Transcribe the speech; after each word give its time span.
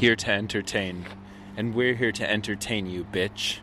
here 0.00 0.16
to 0.16 0.30
entertain. 0.30 1.04
And 1.56 1.74
we're 1.74 1.94
here 1.94 2.12
to 2.12 2.30
entertain 2.30 2.86
you, 2.86 3.04
bitch. 3.12 3.60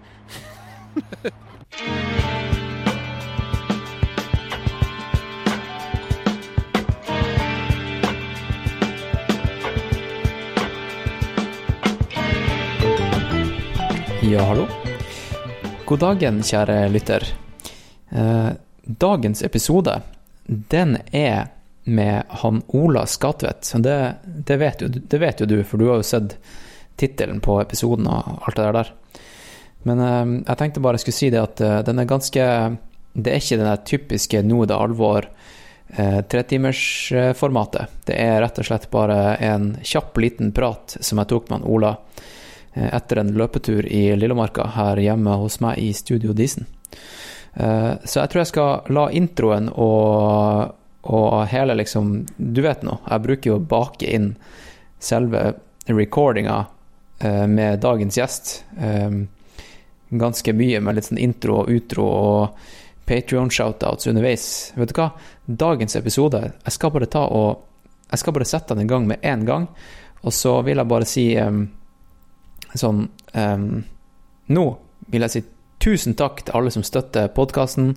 Ja, 14.22 14.42
hallo. 14.42 14.68
God 15.86 16.00
dagen, 16.00 16.42
kjære 16.42 16.90
lytter. 16.90 17.24
Eh, 18.10 18.52
dagens 18.86 19.44
episode, 19.44 20.02
den 20.48 20.98
er 21.12 21.48
med 21.84 22.24
han 22.44 22.62
Ola 22.68 23.06
Skatvedt. 23.06 23.74
Det, 23.84 24.16
det, 24.24 24.58
vet 24.58 24.82
jo, 24.82 24.88
det 24.88 25.20
vet 25.20 25.40
jo 25.40 25.46
du, 25.46 25.58
for 25.64 25.78
du 25.78 25.90
har 25.90 26.00
jo 26.00 26.08
sett 26.08 26.38
tittelen 26.96 27.42
på 27.44 27.58
episoden 27.62 28.08
og 28.08 28.48
alt 28.48 28.60
det 28.60 28.72
der. 28.78 28.92
Men 29.84 30.00
eh, 30.00 30.26
jeg 30.48 30.60
tenkte 30.60 30.84
bare 30.84 31.00
jeg 31.00 31.08
skulle 31.08 31.20
si 31.20 31.32
det 31.34 31.42
at 31.42 31.62
eh, 31.62 31.80
den 31.84 32.00
er 32.00 32.10
ganske 32.10 32.44
Det 33.14 33.30
er 33.30 33.42
ikke 33.42 33.58
den 33.60 33.78
typiske 33.86 34.42
'nå 34.42 34.66
det 34.66 34.76
alvor' 34.76 35.28
eh, 35.98 36.22
tretimersformatet. 36.22 37.90
Det 38.06 38.16
er 38.18 38.42
rett 38.42 38.60
og 38.60 38.66
slett 38.66 38.90
bare 38.90 39.36
en 39.38 39.78
kjapp, 39.84 40.18
liten 40.18 40.52
prat 40.52 40.98
som 41.00 41.20
jeg 41.20 41.28
tok 41.30 41.50
med 41.50 41.60
han 41.60 41.70
Ola 41.70 41.98
eh, 42.74 42.90
etter 42.96 43.22
en 43.22 43.34
løpetur 43.38 43.86
i 43.86 44.16
Lillemarka 44.16 44.66
her 44.78 44.98
hjemme 44.98 45.36
hos 45.38 45.60
meg 45.62 45.78
i 45.78 45.92
Studio 45.94 46.34
Disen. 46.34 46.66
Eh, 47.54 47.94
Så 48.06 48.20
jeg 48.20 48.30
tror 48.30 48.42
jeg 48.42 48.48
skal 48.48 48.94
la 48.94 49.10
introen 49.12 49.70
og, 49.70 50.74
og 51.04 51.48
hele 51.52 51.76
liksom 51.76 52.26
Du 52.38 52.62
vet 52.64 52.84
nå, 52.84 52.98
jeg 53.10 53.24
bruker 53.26 53.50
jo 53.50 53.56
å 53.58 53.66
bake 53.68 54.08
inn 54.16 54.30
selve 55.04 55.54
recordinga 55.88 56.62
eh, 57.20 57.48
med 57.48 57.82
dagens 57.84 58.18
gjest. 58.18 58.54
eh, 58.80 59.12
Ganske 60.14 60.54
mye 60.54 60.80
med 60.80 60.96
litt 60.96 61.10
sånn 61.10 61.20
intro 61.20 61.64
og 61.64 61.70
utro 61.74 62.06
og 62.08 62.58
Patrion-shoutouts 63.10 64.08
underveis. 64.08 64.72
Vet 64.78 64.94
du 64.94 65.00
hva? 65.02 65.10
Dagens 65.46 65.96
episode 66.00 66.40
Jeg 66.46 66.72
skal 66.78 66.92
bare 66.96 67.10
ta 67.12 67.26
og 67.28 67.66
Jeg 68.12 68.22
skal 68.22 68.34
bare 68.38 68.48
sette 68.48 68.76
den 68.78 68.86
i 68.86 68.92
gang 68.92 69.08
med 69.10 69.20
én 69.26 69.44
gang, 69.46 69.68
og 70.24 70.32
så 70.32 70.62
vil 70.64 70.78
jeg 70.80 70.88
bare 70.88 71.06
si 71.10 71.26
eh, 71.36 71.64
sånn 72.80 73.08
em, 73.34 73.84
Nå 74.54 74.64
vil 75.12 75.26
jeg 75.26 75.34
si 75.34 75.44
tusen 75.84 76.16
takk 76.16 76.46
til 76.46 76.56
alle 76.56 76.72
som 76.72 76.84
støtter 76.86 77.28
podkasten 77.36 77.96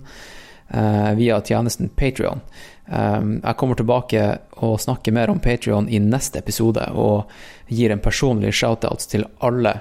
via 1.17 1.37
tjenesten 1.41 1.89
Patrion. 1.95 2.41
jeg 2.87 3.55
kommer 3.57 3.75
tilbake 3.79 4.23
og 4.63 4.79
snakker 4.79 5.13
mer 5.15 5.29
om 5.31 5.39
Patrion 5.39 5.87
i 5.89 5.99
neste 5.99 6.39
episode, 6.39 6.83
og 6.91 7.29
gir 7.67 7.91
en 7.91 8.03
personlig 8.03 8.53
shoutout 8.53 9.07
til 9.07 9.25
alle 9.39 9.73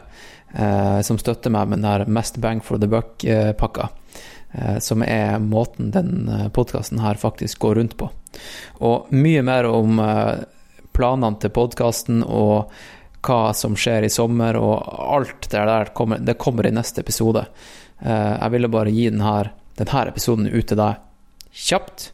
eh, 0.55 1.01
som 1.03 1.19
støtter 1.19 1.51
meg 1.51 1.69
med 1.69 1.81
den 1.83 1.91
her 1.91 2.07
Mest 2.07 2.39
bang 2.43 2.63
for 2.63 2.79
the 2.79 2.87
buck-pakka. 2.91 3.89
Eh, 4.53 4.79
som 4.79 5.03
er 5.03 5.39
måten 5.43 5.91
den 5.91 6.31
podkasten 6.55 7.01
her 7.03 7.15
faktisk 7.15 7.59
går 7.59 7.75
rundt 7.81 7.97
på. 7.97 8.11
Og 8.81 9.11
mye 9.15 9.43
mer 9.43 9.69
om 9.69 9.99
eh, 10.01 10.45
planene 10.97 11.41
til 11.43 11.53
podkasten 11.53 12.23
og 12.25 12.71
hva 13.27 13.51
som 13.59 13.75
skjer 13.75 14.07
i 14.07 14.13
sommer, 14.13 14.55
og 14.55 14.87
alt 15.17 15.49
det 15.51 15.65
der 15.67 15.91
kommer, 15.97 16.23
det 16.23 16.39
kommer 16.39 16.67
i 16.69 16.75
neste 16.75 17.03
episode. 17.03 17.43
Eh, 18.01 18.35
Jeg 18.39 18.53
ville 18.55 18.71
bare 18.71 18.93
gi 18.95 19.09
denne, 19.11 19.51
denne 19.77 20.07
episoden 20.11 20.49
ut 20.51 20.67
til 20.69 20.81
deg 20.81 21.03
kjapt, 21.57 22.11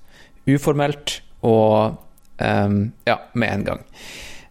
uformelt 0.47 1.21
og 1.47 1.99
um, 2.43 2.93
ja, 3.07 3.19
med 3.33 3.53
en 3.53 3.65
gang. 3.67 3.83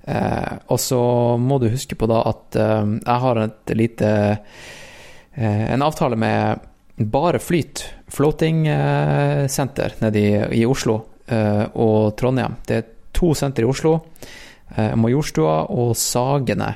Uh, 0.02 0.58
og 0.74 0.80
så 0.82 1.02
må 1.38 1.60
du 1.62 1.70
huske 1.72 1.96
på 1.96 2.10
da 2.10 2.24
at 2.32 2.58
uh, 2.58 2.90
jeg 2.98 3.24
har 3.24 3.40
et 3.44 3.74
lite 3.78 4.12
uh, 4.34 5.66
En 5.72 5.84
avtale 5.86 6.18
med 6.20 6.68
Bare 7.12 7.40
Flyt 7.40 7.86
floating 8.12 8.66
eh, 8.68 9.48
senter 9.48 9.94
nede 10.04 10.20
i, 10.20 10.32
i 10.60 10.66
Oslo 10.68 10.98
og 11.32 12.18
Trondheim. 12.20 12.58
Det 12.68 12.76
er 12.76 12.90
to 13.16 13.32
senter 13.34 13.64
i 13.64 13.70
Oslo. 13.72 13.94
Majorstua 15.00 15.54
og 15.72 15.96
Sagene, 15.98 16.68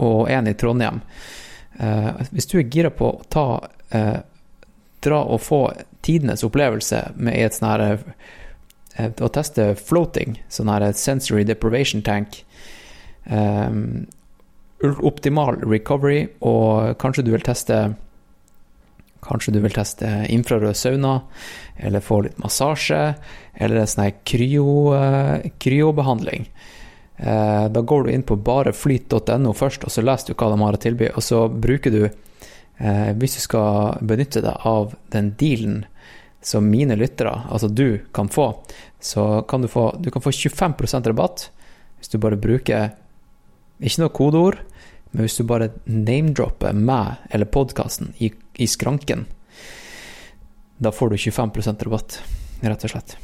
og 0.00 0.32
én 0.32 0.48
i 0.48 0.56
Trondheim. 0.58 1.02
Hvis 2.32 2.48
du 2.50 2.56
er 2.58 2.70
gira 2.72 2.90
på 2.96 3.12
å 3.12 3.28
ta 3.30 3.44
dra 5.04 5.22
og 5.24 5.40
få 5.44 5.60
tidenes 6.06 6.44
opplevelse 6.46 7.02
med 7.16 7.38
et 7.38 7.56
sånn 7.56 7.68
her 7.70 7.84
eh, 7.88 9.10
Å 9.10 9.28
teste 9.32 9.74
floating, 9.78 10.38
sånn 10.52 10.68
her 10.68 10.84
sensory 10.92 11.44
deprivation 11.48 12.02
tank. 12.04 12.42
Um, 13.24 14.08
optimal 14.80 15.60
recovery, 15.62 16.26
og 16.40 16.96
kanskje 17.00 17.24
du 17.26 17.34
vil 17.34 17.44
teste 17.44 17.94
Kanskje 19.20 19.52
du 19.52 19.58
vil 19.60 19.74
teste 19.76 20.08
infrarød 20.32 20.76
sauna, 20.80 21.18
eller 21.76 22.00
få 22.00 22.22
litt 22.24 22.38
massasje, 22.40 23.00
eller 23.52 23.82
en 23.82 23.90
sånn 23.92 24.14
kryo, 24.24 24.94
eh, 24.96 25.50
kryobehandling. 25.60 26.46
Eh, 27.18 27.68
Da 27.68 27.80
går 27.80 28.04
du 28.04 28.12
inn 28.12 28.22
på 28.22 28.36
bareflyt.no 28.40 29.52
først, 29.52 29.84
og 29.84 29.92
så 29.92 30.02
leser 30.02 30.32
du 30.32 30.34
hva 30.34 30.48
de 30.48 30.62
har 30.62 30.72
å 30.72 30.80
tilby, 30.80 31.10
og 31.14 31.22
så 31.22 31.48
bruker 31.52 31.90
du 31.90 32.08
Hvis 32.80 33.34
du 33.36 33.42
skal 33.44 33.98
benytte 34.08 34.40
deg 34.40 34.62
av 34.64 34.94
den 35.12 35.34
dealen 35.36 35.82
som 36.40 36.64
mine 36.64 36.96
lyttere, 36.96 37.34
altså 37.52 37.68
du, 37.68 38.00
kan 38.16 38.30
få, 38.32 38.46
så 39.00 39.42
kan 39.48 39.60
du 39.60 39.68
få, 39.68 39.90
du 40.00 40.08
kan 40.10 40.24
få 40.24 40.32
25% 40.32 41.10
rabatt 41.12 41.50
hvis 42.00 42.08
du 42.08 42.16
bare 42.16 42.40
bruker 42.40 42.94
ikke 43.80 44.00
noe 44.00 44.12
kodeord, 44.16 44.60
men 45.12 45.26
hvis 45.26 45.36
du 45.40 45.44
bare 45.48 45.72
name-dropper 45.84 46.76
meg 46.76 47.20
eller 47.34 47.50
podkasten 47.52 48.14
i, 48.24 48.30
i 48.56 48.68
skranken, 48.70 49.26
da 50.80 50.92
får 50.96 51.12
du 51.12 51.18
25% 51.20 51.84
rabatt, 51.84 52.20
rett 52.64 52.86
og 52.88 52.94
slett. 52.94 53.16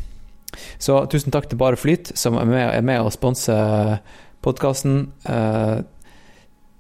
Så 0.80 0.98
tusen 1.12 1.32
takk 1.32 1.48
til 1.48 1.60
Bare 1.60 1.78
Flyt, 1.80 2.12
som 2.16 2.36
er 2.40 2.48
med, 2.48 2.64
er 2.68 2.84
med 2.84 3.00
å 3.00 3.12
sponse 3.12 3.56
podkasten. 4.44 5.06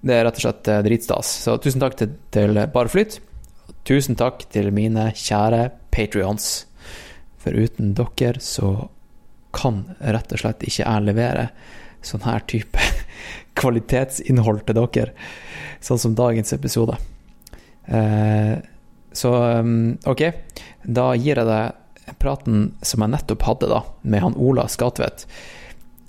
Det 0.00 0.14
er 0.14 0.26
rett 0.26 0.38
og 0.38 0.44
slett 0.44 0.68
eh, 0.70 0.82
dritstas. 0.86 1.30
Så 1.46 1.56
tusen 1.62 1.82
takk 1.82 1.96
til, 1.98 2.12
til 2.34 2.60
Bare 2.72 2.92
Flyt. 2.92 3.18
Og 3.66 3.74
tusen 3.88 4.18
takk 4.18 4.44
til 4.52 4.70
mine 4.74 5.08
kjære 5.16 5.70
patrions. 5.94 6.66
For 7.40 7.56
uten 7.56 7.94
dere 7.96 8.42
så 8.42 8.88
kan 9.56 9.84
rett 10.00 10.32
og 10.34 10.42
slett 10.42 10.64
ikke 10.66 10.84
jeg 10.84 11.04
levere 11.06 11.48
sånn 12.04 12.26
her 12.26 12.44
type 12.50 12.82
kvalitetsinnhold 13.58 14.64
til 14.66 14.78
dere, 14.78 15.12
sånn 15.82 16.00
som 16.02 16.16
dagens 16.18 16.52
episode. 16.56 16.98
Eh, 17.86 18.56
så 19.16 19.32
um, 19.62 19.96
ok, 20.04 20.22
da 20.84 21.08
gir 21.16 21.40
jeg 21.40 21.48
deg 21.48 22.16
praten 22.20 22.68
som 22.84 23.02
jeg 23.02 23.14
nettopp 23.14 23.46
hadde 23.48 23.70
da, 23.70 23.80
med 24.02 24.22
han 24.22 24.36
Ola 24.36 24.66
Skatvedt. 24.70 25.24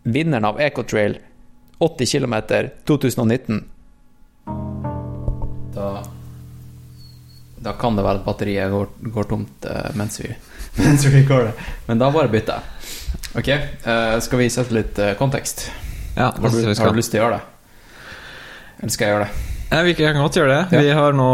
Vinneren 0.08 0.48
av 0.48 0.60
Ecotrail 0.62 1.18
80 1.84 2.12
km 2.12 2.36
2019. 2.90 3.64
Da 5.78 6.04
Da 7.64 7.74
kan 7.80 7.98
det 7.98 8.06
være 8.06 8.22
at 8.22 8.26
batteriet 8.26 8.72
går, 8.72 8.88
går 9.14 9.28
tomt 9.32 9.66
eh, 9.68 9.90
mens 9.98 10.20
vi 10.22 10.30
mens 10.84 11.06
vi 11.06 11.14
recorder. 11.16 11.54
Men 11.88 12.00
da 12.00 12.12
bare 12.14 12.30
bytter 12.30 12.60
jeg. 12.60 12.74
Ok, 13.38 13.48
uh, 13.86 14.18
skal 14.22 14.40
vi 14.44 14.50
sette 14.54 14.76
litt 14.76 15.00
eh, 15.02 15.16
kontekst? 15.18 15.68
Ja, 16.16 16.32
Har 16.32 16.54
du, 16.54 16.60
har 16.68 16.94
du 16.94 17.00
lyst 17.00 17.14
til 17.14 17.22
å 17.22 17.24
gjøre 17.24 17.40
det? 17.40 18.12
Eller 18.78 18.94
skal 18.94 19.08
jeg 19.08 19.16
gjøre 19.16 19.26
det? 19.26 19.44
Ja, 19.72 19.82
vi 19.88 19.96
kan 19.98 20.20
godt 20.22 20.38
gjøre 20.38 20.54
det. 20.54 20.78
Ja. 20.78 20.84
Vi 20.86 20.94
har 21.00 21.18
nå 21.18 21.32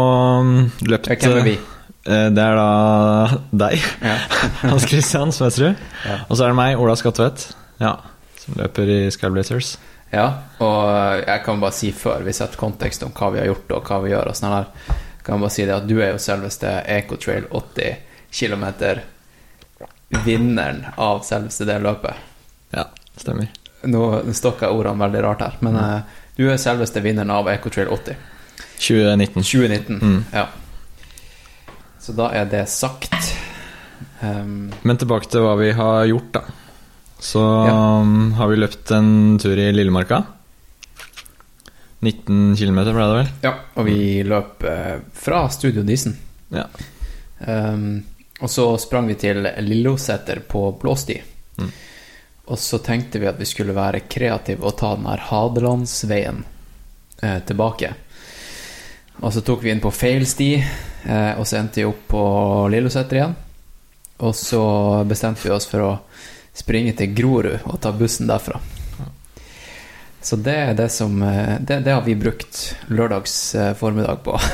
mm, 0.48 0.58
løpt 0.90 1.10
Hvem 1.12 1.38
er 1.38 1.46
vi? 1.46 1.54
Det 2.04 2.44
er 2.44 2.58
da 2.58 2.70
deg, 3.64 3.84
Ja. 4.04 4.16
Hans 4.70 4.88
Christian 4.88 5.32
Svetsrud. 5.32 5.76
Ja. 6.04 6.18
Og 6.28 6.36
så 6.36 6.46
er 6.46 6.52
det 6.52 6.58
meg, 6.58 6.80
Ola 6.80 6.96
Skatvedt, 7.00 7.46
ja, 7.80 7.94
som 8.40 8.58
løper 8.60 8.90
i 8.96 8.98
Skyblazers. 9.12 9.76
Ja, 10.12 10.26
og 10.62 11.24
jeg 11.24 11.42
kan 11.46 11.62
bare 11.62 11.74
si 11.74 11.90
før 11.96 12.22
vi 12.26 12.34
setter 12.36 12.60
kontekst 12.60 13.02
om 13.02 13.14
hva 13.16 13.32
vi 13.34 13.40
har 13.40 13.48
gjort 13.50 13.72
og 13.74 13.88
hva 13.88 13.98
vi 14.04 14.12
gjør, 14.12 14.30
og 14.30 14.38
sånn 14.38 14.54
her, 14.54 14.68
kan 15.24 15.36
jeg 15.36 15.44
bare 15.46 15.54
si 15.56 15.66
det 15.66 15.74
at 15.74 15.88
du 15.88 15.96
er 15.98 16.12
jo 16.12 16.20
selveste 16.22 16.70
Ecotrail 16.94 17.48
80 17.50 17.96
km 18.34 18.66
vinneren 20.24 20.84
av 21.00 21.24
selveste 21.26 21.66
det 21.66 21.78
løpet. 21.82 22.14
Ja, 22.74 22.88
stemmer. 23.16 23.50
nå 23.84 24.04
stokker 24.32 24.68
jeg 24.68 24.76
ordene 24.78 25.02
veldig 25.04 25.24
rart 25.24 25.42
her, 25.44 25.56
men 25.64 25.80
eh, 25.80 26.20
du 26.36 26.46
er 26.50 26.60
selveste 26.60 27.02
vinneren 27.04 27.32
av 27.34 27.50
Ecotrail 27.50 27.90
80 27.90 28.20
2019. 28.78 29.42
2019. 29.42 29.98
Mm. 30.02 30.24
Ja. 30.32 30.46
Så 32.00 32.12
da 32.12 32.30
er 32.36 32.44
det 32.50 32.66
sagt. 32.68 33.14
Um, 34.20 34.72
Men 34.82 34.98
tilbake 35.00 35.30
til 35.30 35.44
hva 35.44 35.54
vi 35.60 35.70
har 35.72 36.04
gjort, 36.10 36.30
da. 36.34 36.42
Så 37.24 37.40
Ja. 37.66 37.74
um, 38.02 38.32
har 38.36 38.48
vi 38.50 38.56
løpt 38.60 38.90
en 38.92 39.38
tur 39.40 39.56
i 39.58 39.70
Lillemarka. 39.72 40.22
19 42.04 42.56
km 42.56 42.74
ble 42.92 43.04
det 43.08 43.16
vel? 43.16 43.28
ja, 43.46 43.52
og 43.80 43.86
vi 43.86 44.22
løp 44.28 44.64
eh, 44.68 44.98
fra 45.16 45.46
Studio 45.48 45.82
Disen. 45.88 46.16
Ja. 46.52 46.66
Um, 47.46 48.02
og 48.40 48.50
så 48.52 48.66
sprang 48.82 49.08
vi 49.08 49.14
til 49.16 49.40
Lilloseter 49.64 50.42
på 50.48 50.66
Blåsti. 50.82 51.16
Mm. 51.56 51.70
Og 52.52 52.58
så 52.60 52.78
tenkte 52.84 53.22
vi 53.22 53.28
at 53.30 53.38
vi 53.40 53.48
skulle 53.48 53.72
være 53.76 54.02
kreative 54.10 54.66
og 54.68 54.76
ta 54.76 54.92
den 54.98 55.06
her 55.08 55.22
Hadelandsveien 55.30 56.42
eh, 57.22 57.38
tilbake. 57.48 57.94
Og 59.22 59.32
så 59.32 59.40
tok 59.46 59.62
vi 59.64 59.70
inn 59.72 59.80
på 59.80 59.92
feil 59.94 60.26
sti, 60.28 60.50
eh, 60.60 61.32
og 61.38 61.46
så 61.48 61.56
endte 61.62 61.80
vi 61.80 61.88
opp 61.88 62.04
på 62.10 62.24
Lilloseter 62.74 63.22
igjen. 63.22 63.36
Og 64.28 64.34
så 64.36 64.60
bestemte 65.08 65.46
vi 65.48 65.54
oss 65.56 65.70
for 65.70 65.86
å 65.86 65.92
springe 66.54 66.94
til 66.96 67.14
Grorud 67.16 67.66
og 67.66 67.80
ta 67.82 67.92
bussen 67.94 68.30
derfra. 68.30 68.60
Så 70.24 70.38
det 70.40 70.54
er 70.56 70.76
det 70.78 70.86
som 70.88 71.18
eh, 71.20 71.58
Det, 71.60 71.82
det 71.84 71.92
har 71.92 72.00
vi 72.06 72.14
brukt 72.16 72.60
lørdags 72.88 73.34
eh, 73.54 73.74
formiddag 73.78 74.24
på. 74.24 74.38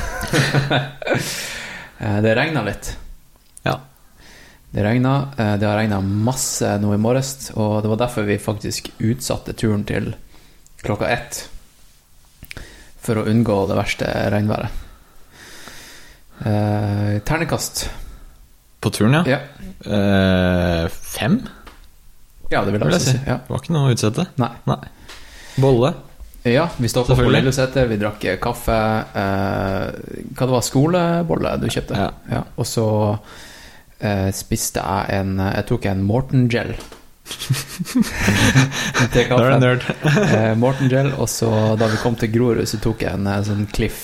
Eh, 2.01 2.15
det 2.25 2.31
regna 2.33 2.63
litt. 2.65 2.87
Ja. 3.61 3.75
Det 4.73 4.81
regna. 4.81 5.11
Det 5.37 5.67
har 5.67 5.75
regna 5.77 5.99
masse 6.01 6.65
nå 6.81 6.95
i 6.95 6.97
morges, 6.97 7.51
og 7.53 7.83
det 7.83 7.91
var 7.91 7.99
derfor 8.01 8.25
vi 8.25 8.39
faktisk 8.41 8.89
utsatte 8.97 9.53
turen 9.53 9.83
til 9.85 10.09
klokka 10.81 11.11
ett. 11.13 11.43
For 13.05 13.21
å 13.21 13.27
unngå 13.29 13.59
det 13.69 13.77
verste 13.77 14.09
regnværet. 14.33 14.81
Eh, 16.45 17.19
ternekast. 17.21 17.89
På 18.81 18.89
turen, 18.89 19.13
ja. 19.13 19.37
Ja. 19.37 19.39
Eh, 19.85 20.87
fem, 20.89 21.41
ja, 22.51 22.63
det 22.65 22.73
vil 22.73 22.81
jeg 22.83 22.89
vil 22.91 22.97
jeg 22.97 23.05
si. 23.07 23.17
Ja. 23.25 23.37
Det 23.41 23.53
var 23.53 23.61
ikke 23.63 23.75
noe 23.75 23.89
å 23.89 23.95
utsette. 23.95 24.27
Nei. 24.41 24.79
Bolle. 25.61 25.93
Ja, 26.47 26.69
vi 26.77 26.89
stod 26.89 27.09
på. 27.11 27.29
Lilleseter, 27.29 27.85
vi 27.89 27.99
drakk 28.01 28.25
kaffe. 28.41 28.77
Eh, 29.21 29.83
hva 30.33 30.47
det 30.47 30.55
var 30.55 30.65
skolebolle 30.65 31.57
du 31.61 31.67
kjøpte? 31.69 32.07
Ja. 32.31 32.41
Og 32.57 32.65
så 32.67 32.87
eh, 33.99 34.31
spiste 34.33 34.81
jeg 34.81 35.21
en 35.21 35.37
Jeg 35.37 35.67
tok 35.69 35.85
en 35.91 36.03
Morten 36.07 36.49
Gel. 36.51 36.73
til 39.13 39.27
kaffen. 39.29 39.63
Eh, 40.31 40.53
Morten 40.57 40.89
Gel, 40.91 41.13
og 41.13 41.29
så 41.29 41.51
da 41.79 41.87
vi 41.91 42.01
kom 42.01 42.17
til 42.19 42.31
Grorud, 42.33 42.65
så 42.67 42.79
tok 42.81 43.05
jeg 43.05 43.15
en 43.15 43.29
eh, 43.29 43.41
sånn 43.45 43.67
Cliff 43.71 44.01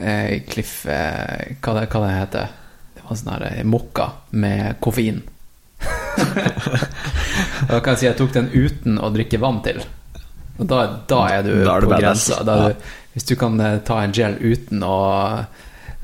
eh, 0.00 0.42
Cliff 0.48 0.86
eh, 0.88 1.56
hva, 1.60 1.76
det, 1.76 1.86
hva 1.92 2.02
det 2.02 2.12
heter 2.16 2.52
Det 2.96 3.04
var 3.04 3.20
sånn 3.20 3.32
her 3.34 3.46
eh, 3.50 3.64
mokka 3.68 4.10
med 4.40 4.80
koffein. 4.82 5.20
Da 7.70 7.80
kan 7.80 7.94
jeg 7.94 8.00
si 8.00 8.08
jeg 8.08 8.18
tok 8.18 8.34
den 8.36 8.50
uten 8.54 8.98
å 9.02 9.10
drikke 9.14 9.40
vann 9.42 9.62
til. 9.64 9.82
Og 10.56 10.68
da, 10.70 10.82
da 11.08 11.20
er 11.34 11.44
du 11.44 11.52
Da 11.64 11.76
er 11.76 11.84
på 11.84 11.98
grensa. 12.00 12.40
Du, 12.46 12.86
hvis 13.16 13.28
du 13.28 13.34
kan 13.40 13.60
eh, 13.60 13.78
ta 13.84 14.00
en 14.04 14.14
gel 14.16 14.36
uten 14.40 14.82
å, 14.84 14.96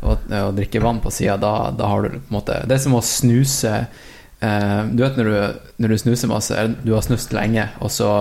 å, 0.03 0.17
å 0.17 0.53
drikke 0.57 0.83
vann 0.85 1.01
på 1.05 1.13
sida, 1.13 1.39
da, 1.41 1.71
da 1.77 1.89
har 1.89 2.05
du 2.05 2.15
på 2.15 2.21
en 2.21 2.37
måte 2.39 2.61
Det 2.69 2.77
er 2.77 2.83
som 2.85 2.97
å 2.99 3.03
snuse 3.05 3.73
eh, 3.73 4.79
Du 4.93 5.03
vet 5.05 5.19
når 5.21 5.31
du, 5.31 5.67
når 5.85 5.95
du 5.95 5.99
snuser 6.05 6.33
masse, 6.33 6.57
eller 6.57 6.77
du 6.85 6.95
har 6.97 7.05
snust 7.07 7.33
lenge, 7.37 7.69
og 7.81 7.93
så 7.93 8.13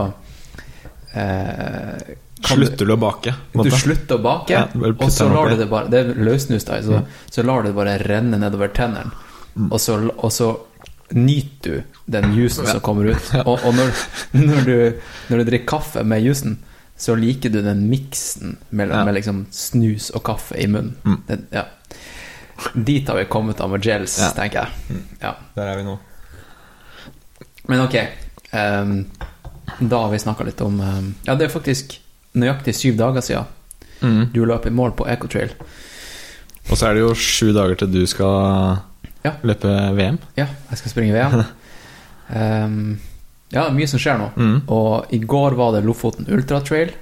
eh, 1.15 2.15
Slutter 2.41 2.89
du 2.89 2.95
å 2.95 2.97
bake? 2.97 3.35
du 3.53 3.69
slutter 3.69 4.17
å 4.17 4.23
bake, 4.23 4.55
Ja, 4.55 4.63
og 4.91 5.11
så 5.13 5.27
lar 5.29 5.51
du 5.51 5.59
det 5.59 5.67
bare 5.69 5.91
Det 5.93 5.99
er 6.01 6.23
løssnust, 6.25 6.71
da, 6.71 6.79
så, 6.83 7.03
så 7.29 7.45
lar 7.45 7.61
du 7.61 7.69
det 7.69 7.77
bare 7.77 7.99
renne 8.01 8.39
nedover 8.41 8.71
tennene. 8.73 9.11
Mm. 9.51 9.67
Og, 9.67 9.77
så, 9.83 9.97
og 10.15 10.31
så 10.33 10.47
nyter 11.13 11.71
du 11.71 12.11
den 12.11 12.33
jusen 12.35 12.67
som 12.67 12.79
kommer 12.83 13.05
ut. 13.13 13.31
Og, 13.45 13.59
og 13.65 13.75
når, 13.75 13.91
når, 14.37 14.61
du, 14.65 14.75
når 15.29 15.37
du 15.37 15.43
drikker 15.51 15.67
kaffe 15.77 16.03
med 16.07 16.23
jusen, 16.23 16.57
så 17.01 17.15
liker 17.17 17.49
du 17.49 17.61
den 17.65 17.87
miksen 17.89 18.57
mellom 18.69 19.05
med 19.07 19.15
liksom 19.17 19.45
snus 19.51 20.09
og 20.13 20.23
kaffe 20.27 20.57
i 20.61 20.67
munnen. 20.69 20.95
Mm. 21.03 21.19
Den, 21.27 21.45
ja. 21.51 21.63
Dit 22.75 23.07
har 23.09 23.17
vi 23.17 23.25
kommet 23.25 23.59
av 23.61 23.71
med 23.73 23.81
gels, 23.81 24.19
Ja. 24.21 24.29
tenker 24.37 24.67
jeg. 24.67 25.01
Ja. 25.23 25.31
Der 25.55 25.71
er 25.71 25.77
vi 25.81 25.87
nå. 25.87 25.97
Men 27.67 27.85
ok, 27.87 27.95
Um, 28.51 29.05
da 29.79 30.01
har 30.03 30.09
vi 30.11 30.17
snakka 30.19 30.43
litt 30.43 30.59
om 30.61 30.73
um, 30.83 31.05
Ja, 31.23 31.37
det 31.39 31.45
er 31.45 31.53
faktisk 31.53 31.93
nøyaktig 32.35 32.73
syv 32.75 32.97
dager 32.99 33.23
siden 33.23 33.45
Mm. 34.01 34.31
du 34.33 34.41
løp 34.49 34.65
i 34.65 34.71
mål 34.73 34.91
på 34.97 35.05
Ecotrail. 35.07 35.51
Og 36.71 36.73
så 36.77 36.87
er 36.89 36.93
det 36.97 37.03
jo 37.05 37.13
sju 37.15 37.51
dager 37.53 37.75
til 37.79 37.91
du 37.93 38.01
skal 38.09 38.79
Ja. 39.21 39.35
løpe 39.45 39.69
VM. 39.97 40.17
Ja, 40.35 40.47
jeg 40.69 40.81
skal 40.81 40.93
springe 40.93 41.13
VM. 41.13 41.43
um, 42.33 42.99
ja, 43.53 43.65
er 43.67 43.75
mye 43.75 43.89
som 43.89 44.01
skjer 44.01 44.19
nå. 44.21 44.31
Mm. 44.35 44.57
Og 44.73 45.13
i 45.13 45.21
går 45.21 45.57
var 45.59 45.75
det 45.75 45.83
Lofoten 45.85 46.29
Ultra 46.31 46.61
Trail. 46.65 46.93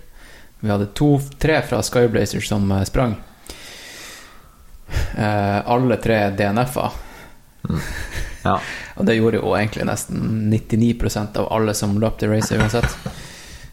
Vi 0.60 0.71
hadde 0.71 0.89
to, 0.98 1.13
tre 1.39 1.62
fra 1.63 1.80
Skyblazers 1.86 2.48
som 2.50 2.66
eh, 2.75 2.83
sprang. 2.83 3.16
Uh, 5.16 5.60
alle 5.69 5.95
tre 6.04 6.25
DNF-er. 6.36 6.98
Ja. 8.44 8.60
Og 9.00 9.07
det 9.07 9.16
gjorde 9.16 9.39
jo 9.39 9.56
egentlig 9.56 9.88
nesten 9.88 10.50
99% 10.51 11.39
av 11.39 11.48
alle 11.56 11.75
som 11.77 11.95
løp 12.01 12.19
det 12.19 12.27
racet 12.31 12.60
uansett. 12.60 12.98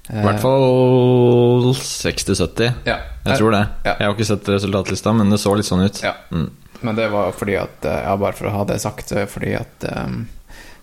I 0.06 0.22
hvert 0.22 0.38
fall 0.38 1.72
60-70. 1.75 2.84
Ja. 2.87 3.00
Jeg 3.26 3.40
tror 3.40 3.50
det. 3.56 3.64
Ja. 3.82 3.96
Jeg 3.96 4.06
har 4.06 4.14
ikke 4.14 4.28
sett 4.28 4.50
resultatlista, 4.52 5.14
men 5.19 5.32
det 5.34 5.40
så 5.43 5.54
litt 5.58 5.66
sånn 5.66 5.82
ut. 5.82 5.98
Ja. 6.04 6.14
Mm. 6.31 6.46
Men 6.82 6.96
det 6.96 7.08
var 7.12 7.32
fordi 7.32 7.56
at 7.56 7.84
eh, 7.84 8.02
Ja, 8.05 8.17
bare 8.17 8.32
for 8.37 8.46
å 8.49 8.55
ha 8.58 8.64
det 8.64 8.81
sagt, 8.82 9.12
fordi 9.28 9.55
at 9.55 9.84
um, 9.93 10.26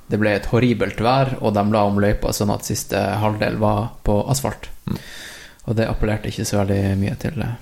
det 0.08 0.20
ble 0.20 0.34
et 0.36 0.46
horribelt 0.52 1.00
vær, 1.02 1.38
og 1.42 1.54
de 1.56 1.64
la 1.72 1.84
om 1.88 2.00
løypa 2.02 2.34
sånn 2.36 2.52
at 2.54 2.66
siste 2.68 2.98
halvdel 3.22 3.56
var 3.62 3.90
på 4.04 4.18
asfalt. 4.30 4.70
Mm. 4.88 4.98
Og 5.66 5.76
det 5.80 5.88
appellerte 5.88 6.28
ikke 6.30 6.46
så 6.46 6.60
veldig 6.60 6.98
mye 7.00 7.16
til, 7.22 7.40
eh, 7.42 7.56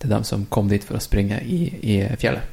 til 0.00 0.10
dem 0.10 0.24
som 0.24 0.46
kom 0.48 0.68
dit 0.72 0.84
for 0.84 0.96
å 0.96 1.02
springe 1.04 1.40
i, 1.44 1.66
i 1.82 1.98
fjellet. 2.18 2.48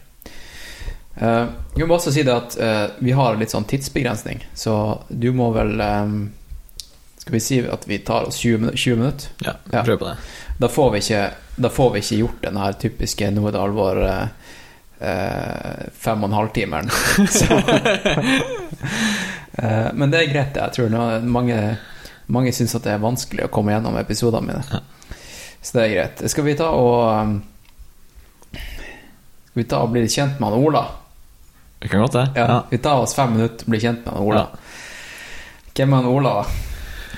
Uh, 1.20 1.50
jeg 1.76 1.88
må 1.90 1.98
også 1.98 2.12
si 2.16 2.24
det 2.24 2.32
at 2.32 2.54
uh, 2.62 2.92
vi 3.04 3.12
har 3.12 3.36
litt 3.36 3.52
sånn 3.52 3.66
tidsbegrensning, 3.68 4.44
så 4.56 5.02
du 5.10 5.32
må 5.36 5.50
vel 5.52 5.74
um, 5.84 6.20
Skal 7.20 7.34
vi 7.36 7.42
si 7.44 7.58
at 7.68 7.84
vi 7.90 7.98
tar 8.08 8.30
oss 8.30 8.38
20, 8.40 8.62
minu- 8.62 8.76
20 8.80 8.96
minutter? 9.02 9.34
Ja, 9.44 9.54
Ja. 9.74 9.82
prøv 9.84 9.98
på 10.00 10.08
det. 10.08 10.14
Da 10.60 10.70
får 10.72 10.92
vi 10.94 11.02
ikke, 11.04 11.24
da 11.60 11.70
får 11.70 11.92
vi 11.94 12.00
ikke 12.00 12.20
gjort 12.22 12.42
den 12.46 12.58
her 12.58 12.74
typiske 12.80 13.28
'nå 13.32 13.44
er 13.48 13.52
det 13.52 13.60
alvor' 13.60 14.00
eh, 14.08 14.28
fem 15.00 16.24
og 16.24 16.30
en 16.30 16.38
halv 16.40 16.52
timeren. 16.56 16.90
Eh, 19.60 19.88
men 19.94 20.12
det 20.12 20.20
er 20.22 20.30
greit, 20.32 20.54
det. 20.56 20.62
Jeg 20.62 20.76
tror 20.76 20.92
nå, 20.94 21.00
mange, 21.28 21.56
mange 22.32 22.52
syns 22.56 22.78
at 22.78 22.86
det 22.86 22.94
er 22.94 23.02
vanskelig 23.04 23.44
å 23.48 23.50
komme 23.52 23.74
gjennom 23.74 23.98
episodene 24.00 24.46
mine. 24.46 24.62
Ja. 24.72 25.18
Så 25.60 25.76
det 25.76 25.82
er 25.84 25.92
greit. 25.98 26.22
Skal 26.32 26.46
vi 26.46 26.54
ta 26.56 26.70
og 26.80 27.34
Skal 28.54 29.60
vi 29.60 29.66
ta 29.68 29.82
og 29.84 29.92
bli 29.92 30.06
kjent 30.08 30.40
med 30.40 30.48
han 30.54 30.64
Ola? 30.64 30.86
Vi 31.84 31.92
kan 31.92 32.06
godt 32.06 32.16
det. 32.16 32.26
Ja, 32.40 32.46
Ja. 32.54 32.58
Vi 32.72 32.80
tar 32.86 33.04
oss 33.04 33.18
fem 33.18 33.36
minutter 33.36 33.68
og 33.68 33.74
blir 33.74 33.84
kjent 33.84 34.06
med 34.06 34.14
han 34.16 34.24
Ola. 34.30 34.46
Hvem 35.76 35.92
er 35.92 36.04
han 36.06 36.10
Ola? 36.14 36.34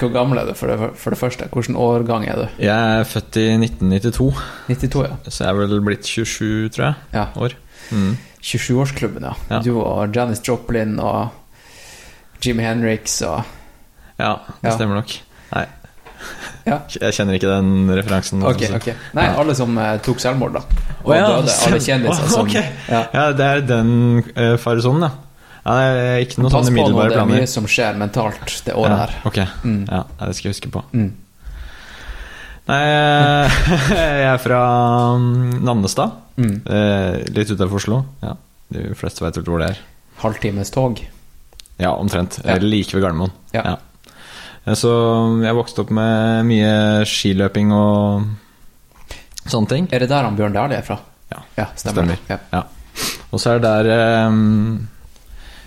Hvor 0.02 0.10
gammel 0.16 0.42
er 0.42 0.50
du, 0.50 0.56
for 0.58 0.72
det, 0.72 0.92
for 0.98 1.14
det 1.14 1.20
første? 1.22 1.46
Hvilken 1.54 1.78
årgang 1.78 2.26
er 2.26 2.42
du? 2.42 2.46
Jeg 2.64 3.02
er 3.02 3.06
født 3.06 3.38
i 3.38 3.48
1992, 3.60 4.32
92, 4.72 5.04
ja. 5.06 5.18
så 5.30 5.44
jeg 5.44 5.52
er 5.52 5.60
vel 5.62 5.84
blitt 5.86 6.10
27, 6.10 6.72
tror 6.74 6.88
jeg. 6.88 6.96
ja. 7.14 7.28
År. 7.38 7.54
Mm. 7.92 8.16
27-årsklubben, 8.42 9.26
ja. 9.28 9.34
Ja. 9.52 9.60
Du 9.66 9.76
og 9.82 10.16
Janis 10.16 10.42
Joplin 10.48 10.96
og 11.00 11.30
Jimmy 12.42 12.64
Henriks 12.66 13.20
og 13.28 13.44
Ja, 14.22 14.36
det 14.64 14.74
stemmer 14.76 15.00
nok. 15.02 15.14
Nei. 15.52 15.66
Ja. 16.68 16.76
Jeg 16.94 17.16
kjenner 17.18 17.34
ikke 17.38 17.50
den 17.50 17.90
referansen. 17.98 18.44
Okay, 18.46 18.70
okay. 18.78 18.94
ok. 18.94 19.14
Nei, 19.18 19.26
alle 19.42 19.56
som 19.58 19.74
uh, 19.78 19.96
tok 20.06 20.22
selvmord, 20.22 20.54
da. 20.60 20.62
Og 21.02 21.10
oh, 21.10 21.16
ja, 21.18 21.26
døde. 21.32 21.56
Alle 21.66 21.80
kjendiser 21.82 22.30
som 22.30 22.46
ok. 22.46 22.54
ja. 22.92 23.02
Ja, 23.16 23.24
det 23.34 23.48
er 23.48 23.64
den 23.66 23.92
uh, 24.36 24.54
faresonen, 24.62 25.08
ja. 25.08 25.12
ja. 25.66 25.74
Det 25.80 26.04
er 26.12 26.22
ikke 26.28 26.44
noen 26.44 26.54
Pass 26.54 26.70
sånne 26.70 26.78
på 26.78 26.94
nå, 26.94 27.02
det 27.10 27.18
er 27.24 27.32
mye 27.34 27.50
som 27.50 27.66
skjer 27.70 27.98
mentalt 28.02 28.54
det 28.68 28.78
året 28.78 28.98
her. 29.02 29.18
ok, 29.32 29.42
Mm. 29.66 29.82
ja, 29.90 30.04
det 30.22 30.38
skal 30.38 30.50
jeg 30.52 30.56
huske 30.60 30.72
på. 30.78 30.86
Mm. 30.94 31.10
Nei, 32.70 32.82
jeg 33.98 34.28
er 34.30 34.38
fra 34.46 34.62
mm, 35.18 35.58
Nannestad. 35.66 36.14
Mm. 36.42 36.58
Eh, 36.66 37.16
litt 37.36 37.52
utenfor 37.54 37.78
Oslo. 37.82 38.02
Ja, 38.24 38.36
De 38.72 38.92
fleste 38.98 39.24
vet 39.26 39.38
vel 39.40 39.46
hvor 39.48 39.62
det 39.62 39.70
er. 39.74 39.80
Halvtimes 40.22 40.72
tog. 40.74 41.00
Ja, 41.82 41.92
omtrent. 41.98 42.40
Ja. 42.46 42.56
Like 42.62 42.94
ved 42.96 43.04
Gardermoen. 43.04 43.32
Ja. 43.56 43.64
ja. 43.74 44.76
Så 44.78 44.92
jeg 45.42 45.58
vokste 45.58 45.82
opp 45.82 45.92
med 45.98 46.46
mye 46.46 46.74
skiløping 47.10 47.72
og 47.74 48.28
sånne 49.50 49.72
ting. 49.72 49.88
Er 49.92 50.04
det 50.04 50.10
der 50.12 50.28
han 50.28 50.38
Bjørn 50.38 50.54
Dæhlie 50.54 50.78
er 50.78 50.86
fra? 50.86 51.00
Ja, 51.32 51.42
ja 51.58 51.66
stemmer. 51.76 52.14
stemmer. 52.22 52.46
Ja. 52.54 52.64
Og 53.32 53.40
så 53.42 53.56
er 53.56 53.62
det 53.64 53.72
der 53.88 54.28
um, 54.28 54.88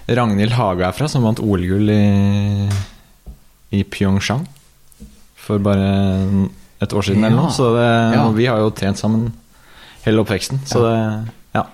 Ragnhild 0.07 0.52
Haga 0.54 0.90
er 0.90 0.97
fra, 0.97 1.09
som 1.11 1.25
vant 1.26 1.40
OL-gull 1.43 1.90
i, 1.90 2.69
i 3.75 3.83
Pyeongchang. 3.83 4.45
for 5.45 5.59
bare 5.61 6.49
et 6.81 6.93
år 6.93 7.02
siden 7.04 7.21
Ja. 7.21 7.26
eller 7.28 7.43
noe. 7.43 7.50
Så 7.52 7.66
det, 7.75 8.37
vi 8.38 8.47
har 8.49 8.59
jo 8.62 8.71
trent 8.71 8.97
sammen 9.00 9.33
hele 10.04 10.23
oppveksten, 10.25 10.61
så 10.68 10.82
det 10.84 10.99
Ja. 11.54 11.66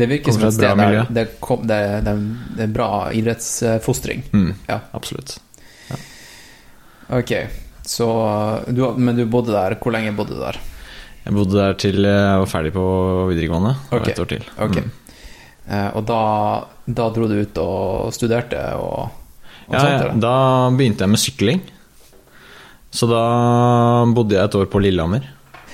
Det 0.00 0.06
virker 0.08 0.32
som 0.32 0.44
et 0.48 0.54
sted 0.54 0.76
bra 0.76 0.86
der 0.90 1.06
det, 1.12 1.24
kom, 1.40 1.66
det, 1.68 1.78
det, 2.06 2.14
det 2.56 2.62
er 2.64 2.72
bra 2.72 3.10
idrettsfostring. 3.12 4.22
Mm, 4.32 4.54
Ja. 4.68 4.78
absolutt. 4.96 5.38
Ok, 7.10 7.32
så 7.84 8.06
du, 8.70 8.84
Men 8.96 9.16
du 9.16 9.24
bodde 9.26 9.52
der. 9.52 9.74
Hvor 9.82 9.92
lenge 9.92 10.12
bodde 10.16 10.36
du 10.36 10.40
der? 10.40 10.58
Jeg 11.24 11.34
bodde 11.36 11.56
der 11.58 11.74
til 11.74 11.98
jeg 12.06 12.38
var 12.40 12.46
ferdig 12.48 12.72
på 12.72 12.84
videregående. 13.28 13.74
og 13.90 13.98
okay. 14.00 14.12
Et 14.14 14.20
år 14.22 14.28
til. 14.30 14.44
Ok. 14.58 14.76
Mm. 14.78 14.90
Eh, 15.70 15.90
og 15.98 16.06
da, 16.08 16.20
da 16.86 17.08
dro 17.14 17.26
du 17.28 17.36
ut 17.42 17.58
og 17.62 18.12
studerte 18.16 18.62
og, 18.78 19.10
og 19.68 19.74
Ja, 19.74 19.80
sånt? 19.82 20.06
ja, 20.06 20.14
da 20.22 20.34
begynte 20.74 21.04
jeg 21.04 21.12
med 21.12 21.20
sykling. 21.22 21.60
Så 22.90 23.06
da 23.10 23.20
bodde 24.14 24.34
jeg 24.38 24.44
et 24.48 24.56
år 24.58 24.66
på 24.72 24.80
Lillehammer. 24.82 25.28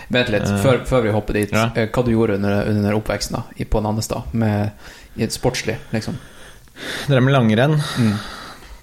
Vent 0.08 0.28
litt, 0.30 0.42
Eh, 0.46 0.62
før, 0.62 0.84
før 0.86 1.02
vi 1.02 1.10
hopper 1.10 1.32
dit. 1.34 1.50
ja. 1.52 1.70
eh, 1.74 1.88
Hva 1.90 2.04
du 2.04 2.10
gjorde 2.12 2.34
under, 2.38 2.68
under 2.70 2.92
oppveksten 2.94 3.32
da, 3.32 3.42
i- 3.56 3.64
på 3.64 3.80
Nannestad? 3.82 4.22
Med, 4.32 4.70
i 5.16 5.22
et 5.24 5.32
sportslig, 5.32 5.76
liksom? 5.92 6.16
Drev 7.08 7.22
med 7.22 7.32
langrenn 7.34 7.80
Mm. 7.98 8.18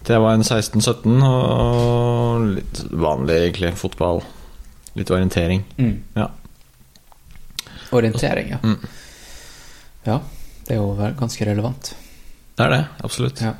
til 0.03 0.13
jeg 0.15 0.21
var 0.21 0.33
en 0.33 0.43
16-17, 0.43 1.21
og 1.23 2.41
litt 2.55 2.83
vanlig 2.91 3.35
egentlig. 3.53 3.73
Fotball. 3.77 4.21
Litt 4.95 5.09
orientering. 5.11 5.63
Mm. 5.77 6.01
Ja. 6.15 6.27
Orientering, 7.91 8.49
ja. 8.49 8.57
Mm. 8.63 8.79
Ja, 10.05 10.19
det 10.67 10.75
er 10.75 10.81
jo 10.81 10.95
ganske 11.19 11.45
relevant. 11.45 11.93
Det 12.57 12.65
er 12.65 12.69
det, 12.69 12.81
absolutt. 13.03 13.41
Ja. 13.41 13.53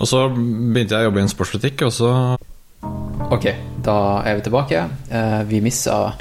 Og 0.00 0.08
så 0.10 0.24
begynte 0.34 0.96
jeg 0.96 1.04
å 1.04 1.08
jobbe 1.10 1.20
i 1.20 1.22
en 1.26 1.28
sportsbutikk, 1.32 1.82
og 1.86 1.92
så 1.94 2.10
Ok, 3.30 3.46
da 3.82 3.94
er 4.26 4.34
vi 4.36 4.42
tilbake. 4.44 4.80
Eh, 5.10 5.42
vi 5.48 5.60
missa 5.64 6.14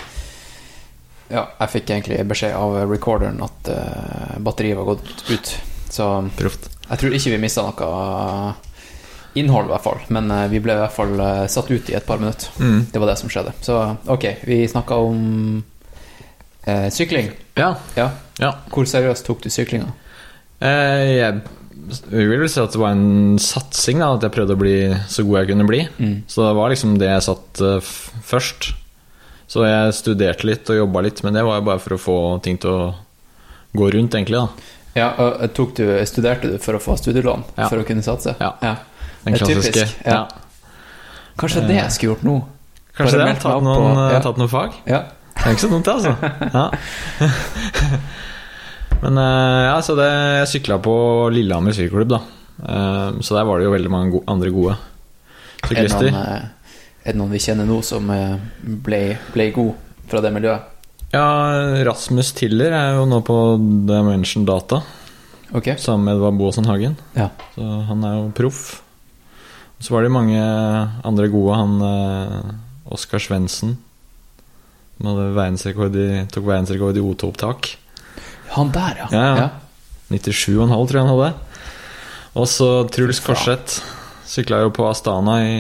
Ja, 1.32 1.48
jeg 1.60 1.72
fikk 1.78 1.94
egentlig 1.94 2.20
beskjed 2.30 2.56
av 2.58 2.76
recorderen 2.90 3.40
at 3.46 3.72
uh, 3.72 4.36
batteriet 4.44 4.78
var 4.78 4.94
gått 4.94 5.26
ut. 5.30 5.56
Så 5.94 6.08
Proft. 6.38 6.70
jeg 6.90 7.02
tror 7.02 7.16
ikke 7.16 7.34
vi 7.36 7.42
mista 7.42 7.64
noe 7.66 8.56
innhold, 9.40 9.70
i 9.70 9.74
hvert 9.74 9.86
fall. 9.86 10.02
Men 10.14 10.32
uh, 10.34 10.46
vi 10.52 10.62
ble 10.62 10.76
i 10.76 10.82
hvert 10.84 10.96
fall 10.96 11.14
uh, 11.18 11.46
satt 11.50 11.72
ut 11.72 11.90
i 11.90 11.98
et 11.98 12.06
par 12.06 12.22
minutter. 12.22 12.52
Mm. 12.60 12.90
Det 12.92 13.02
var 13.02 13.14
det 13.14 13.20
som 13.22 13.32
skjedde. 13.34 13.56
Så 13.66 13.80
ok, 14.14 14.28
vi 14.50 14.64
snakka 14.70 15.00
om 15.08 15.64
eh, 16.66 16.90
sykling. 16.90 17.32
Ja. 17.56 17.76
Ja. 17.96 18.10
ja. 18.40 18.54
Hvor 18.72 18.88
seriøst 18.90 19.26
tok 19.28 19.44
du 19.44 19.50
syklinga? 19.54 19.92
Eh, 20.64 21.18
jeg 21.20 21.42
vil 22.12 22.46
si 22.50 22.62
at 22.62 22.76
det 22.76 22.82
var 22.82 22.96
en 22.96 23.40
satsing, 23.42 24.00
da, 24.02 24.14
at 24.16 24.24
jeg 24.26 24.36
prøvde 24.36 24.56
å 24.56 24.62
bli 24.62 24.78
så 25.12 25.26
god 25.28 25.42
jeg 25.42 25.52
kunne 25.52 25.68
bli. 25.70 25.82
Mm. 25.98 26.16
Så 26.32 26.46
det 26.46 26.56
var 26.60 26.74
liksom 26.74 26.98
det 27.02 27.12
jeg 27.12 27.28
satt 27.28 27.64
eh, 27.64 27.94
først. 28.32 28.72
Så 29.54 29.66
jeg 29.68 29.94
studerte 29.94 30.48
litt 30.50 30.70
og 30.74 30.80
jobba 30.80 31.02
litt, 31.06 31.20
men 31.26 31.36
det 31.38 31.44
var 31.46 31.60
jo 31.60 31.66
bare 31.68 31.82
for 31.84 31.94
å 31.94 32.00
få 32.02 32.16
ting 32.46 32.58
til 32.64 32.72
å 32.74 32.86
gå 33.78 33.90
rundt, 33.94 34.16
egentlig. 34.18 34.40
da 34.40 34.48
Ja, 34.98 35.10
og 35.22 35.44
tok 35.54 35.76
du, 35.78 35.84
Studerte 36.10 36.50
du 36.54 36.58
for 36.62 36.78
å 36.78 36.82
få 36.82 36.96
studielån 36.98 37.44
Ja. 37.58 37.68
for 37.70 37.78
å 37.82 37.86
kunne 37.86 38.02
satse? 38.06 38.34
Ja. 38.40 38.54
ja. 38.64 38.76
Den 39.26 39.36
er 39.38 39.44
typisk, 39.46 39.74
klassiske. 39.76 40.06
ja. 40.10 40.24
Kanskje 41.38 41.64
det 41.68 41.76
jeg 41.80 41.92
skulle 41.96 42.14
gjort 42.16 42.26
nå? 42.28 42.36
Kanskje 42.98 43.20
det? 43.24 43.36
Tatt 43.42 43.64
noen, 43.66 43.78
på- 43.78 44.02
eh, 44.08 44.14
ja. 44.14 44.20
tatt 44.26 44.38
noen 44.42 44.50
fag? 44.52 44.74
Ja. 44.86 45.00
Det 45.34 45.46
er 45.48 45.56
ikke 45.56 45.64
så 45.66 45.70
dumt, 45.72 45.86
det, 45.86 45.94
altså. 45.94 46.14
Ja. 46.58 46.66
Men 49.04 49.18
eh, 49.18 49.64
ja, 49.68 49.78
så 49.84 49.96
det, 50.00 50.10
jeg 50.40 50.52
sykla 50.54 50.78
på 50.84 50.94
Lillehammer 51.34 51.76
sykkelklubb, 51.76 52.14
da. 52.14 52.20
Eh, 52.64 53.22
så 53.26 53.36
der 53.38 53.48
var 53.50 53.60
det 53.60 53.66
jo 53.68 53.74
veldig 53.74 53.92
mange 53.92 54.14
gode, 54.14 54.26
andre 54.32 54.52
gode 54.54 54.76
Er 54.78 55.68
syklister. 55.74 56.14
Er 57.04 57.12
det 57.14 57.20
noen 57.20 57.32
vi 57.34 57.42
kjenner 57.44 57.68
nå 57.68 57.82
som 57.86 58.10
eh, 58.14 58.38
ble, 58.64 59.02
ble 59.34 59.50
god 59.56 59.74
fra 60.12 60.22
det 60.24 60.32
miljøet? 60.36 60.70
Ja, 61.14 61.26
Rasmus 61.86 62.32
Tiller 62.34 62.74
er 62.74 62.96
jo 62.98 63.04
nå 63.06 63.20
på 63.28 63.36
Dimension 63.90 64.46
Data, 64.50 64.82
Okay. 65.54 65.76
sammen 65.78 66.08
med 66.08 66.16
Edvard 66.18 66.40
Boasson 66.40 66.66
Hagen. 66.66 66.96
Ja. 67.14 67.28
Så 67.54 67.62
han 67.86 68.02
er 68.08 68.16
jo 68.18 68.32
proff. 68.34 68.62
Og 69.78 69.86
så 69.86 69.94
var 69.94 70.02
det 70.08 70.10
mange 70.16 70.40
andre 71.06 71.28
gode. 71.30 71.60
Han 71.60 71.76
eh, 71.86 72.56
Oskar 72.96 73.22
Svendsen, 73.22 73.76
som 74.98 75.12
hadde 75.12 75.28
verdensrekord 75.38 75.94
i, 76.02 76.08
tok 76.34 76.48
verdensrekord 76.50 76.98
i 76.98 77.04
O2-opptak. 77.06 77.70
Han 78.56 78.74
der, 78.74 79.04
ja. 79.04 79.08
Ja, 79.14 79.30
ja. 79.38 79.50
97,5 80.10 80.74
tror 80.74 80.98
jeg 80.98 81.06
han 81.06 81.14
hadde. 81.14 81.30
Og 82.42 82.50
så 82.50 82.72
Truls. 82.90 83.22
Korseth. 83.22 83.84
Sykla 84.26 84.64
jo 84.66 84.74
på 84.74 84.88
Astana 84.90 85.38
i 85.46 85.56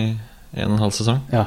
en 0.53 0.65
og 0.71 0.75
en 0.77 0.83
halv 0.83 0.91
sesong. 0.91 1.19
ja. 1.31 1.45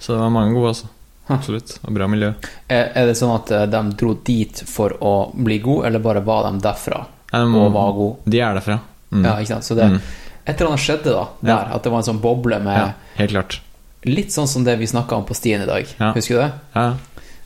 Så 0.00 0.12
det 0.14 0.18
var 0.20 0.30
mange 0.32 0.54
gode, 0.54 0.68
altså. 0.72 0.86
Absolutt. 1.28 1.78
Og 1.84 1.92
bra 1.94 2.06
miljø. 2.08 2.32
Er, 2.68 2.86
er 2.96 3.06
det 3.06 3.16
sånn 3.18 3.34
at 3.36 3.50
eh, 3.52 3.66
de 3.70 3.80
dro 4.00 4.14
dit 4.24 4.62
for 4.66 4.94
å 5.04 5.12
bli 5.36 5.58
gode, 5.62 5.86
eller 5.86 6.00
bare 6.00 6.20
var 6.24 6.50
de 6.50 6.58
derfra 6.64 7.06
Um, 7.32 7.52
og 7.54 7.68
var 7.72 7.92
gode? 7.94 8.16
De 8.26 8.40
er 8.42 8.56
derfra. 8.56 8.80
Mm. 9.12 9.22
Ja, 9.24 9.36
ikke 9.38 9.46
sant? 9.52 9.62
Så 9.68 9.76
det, 9.78 9.84
Mm. 9.86 10.00
et 10.46 10.56
eller 10.60 10.70
annet 10.72 10.80
skjedde 10.82 11.12
da, 11.14 11.28
der, 11.40 11.50
Ja. 11.52 11.74
at 11.76 11.82
det 11.84 11.92
var 11.92 11.98
en 11.98 12.04
sånn 12.08 12.18
boble 12.20 12.58
med 12.58 12.76
ja, 12.76 12.88
helt 13.20 13.30
klart. 13.30 13.60
Litt 14.04 14.32
sånn 14.34 14.48
som 14.48 14.64
det 14.64 14.74
vi 14.80 14.86
snakka 14.90 15.14
om 15.14 15.24
på 15.28 15.34
stien 15.38 15.62
i 15.62 15.66
dag. 15.66 15.86
Ja. 16.00 16.08
Husker 16.16 16.34
du 16.34 16.40
det? 16.40 16.52
Ja. 16.74 16.86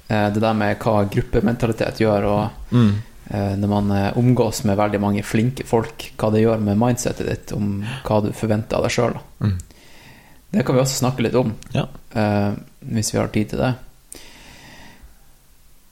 Eh, 0.09 0.31
Det 0.33 0.41
der 0.41 0.55
med 0.55 0.79
hva 0.79 1.05
gruppementalitet 1.11 1.99
gjør, 2.01 2.25
og 2.25 2.51
Mm. 2.73 2.95
eh, 3.31 3.57
når 3.57 3.69
man 3.69 4.13
omgås 4.17 4.65
med 4.65 4.79
veldig 4.79 5.01
mange 5.01 5.23
flinke 5.23 5.67
folk, 5.67 6.13
hva 6.17 6.31
det 6.33 6.43
gjør 6.47 6.61
med 6.61 6.79
mindsetet 6.79 7.27
ditt, 7.29 7.53
om 7.53 7.85
hva 8.05 8.23
du 8.25 8.33
forventer 8.33 8.77
av 8.77 8.83
deg 8.85 8.91
sjøl. 8.93 9.19
Mm. 9.43 9.59
Det 10.55 10.63
kan 10.65 10.77
vi 10.77 10.81
også 10.85 11.01
snakke 11.03 11.25
litt 11.27 11.35
om, 11.35 11.53
Ja. 11.75 11.89
uh, 12.15 12.55
hvis 12.87 13.11
vi 13.13 13.19
har 13.19 13.29
tid 13.35 13.49
til 13.51 13.59
det. 13.59 13.73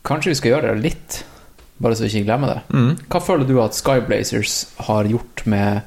Kanskje 0.07 0.33
vi 0.33 0.39
skal 0.39 0.53
gjøre 0.57 0.73
det 0.75 0.83
litt, 0.83 1.21
bare 1.83 1.95
så 1.99 2.05
vi 2.07 2.11
ikke 2.13 2.27
glemmer 2.29 2.53
det. 2.53 2.61
Mm. 2.75 2.93
Hva 3.11 3.21
føler 3.23 3.47
du 3.49 3.57
at 3.63 3.75
Skyblazers 3.79 4.55
har 4.89 5.07
gjort 5.11 5.45
med, 5.51 5.83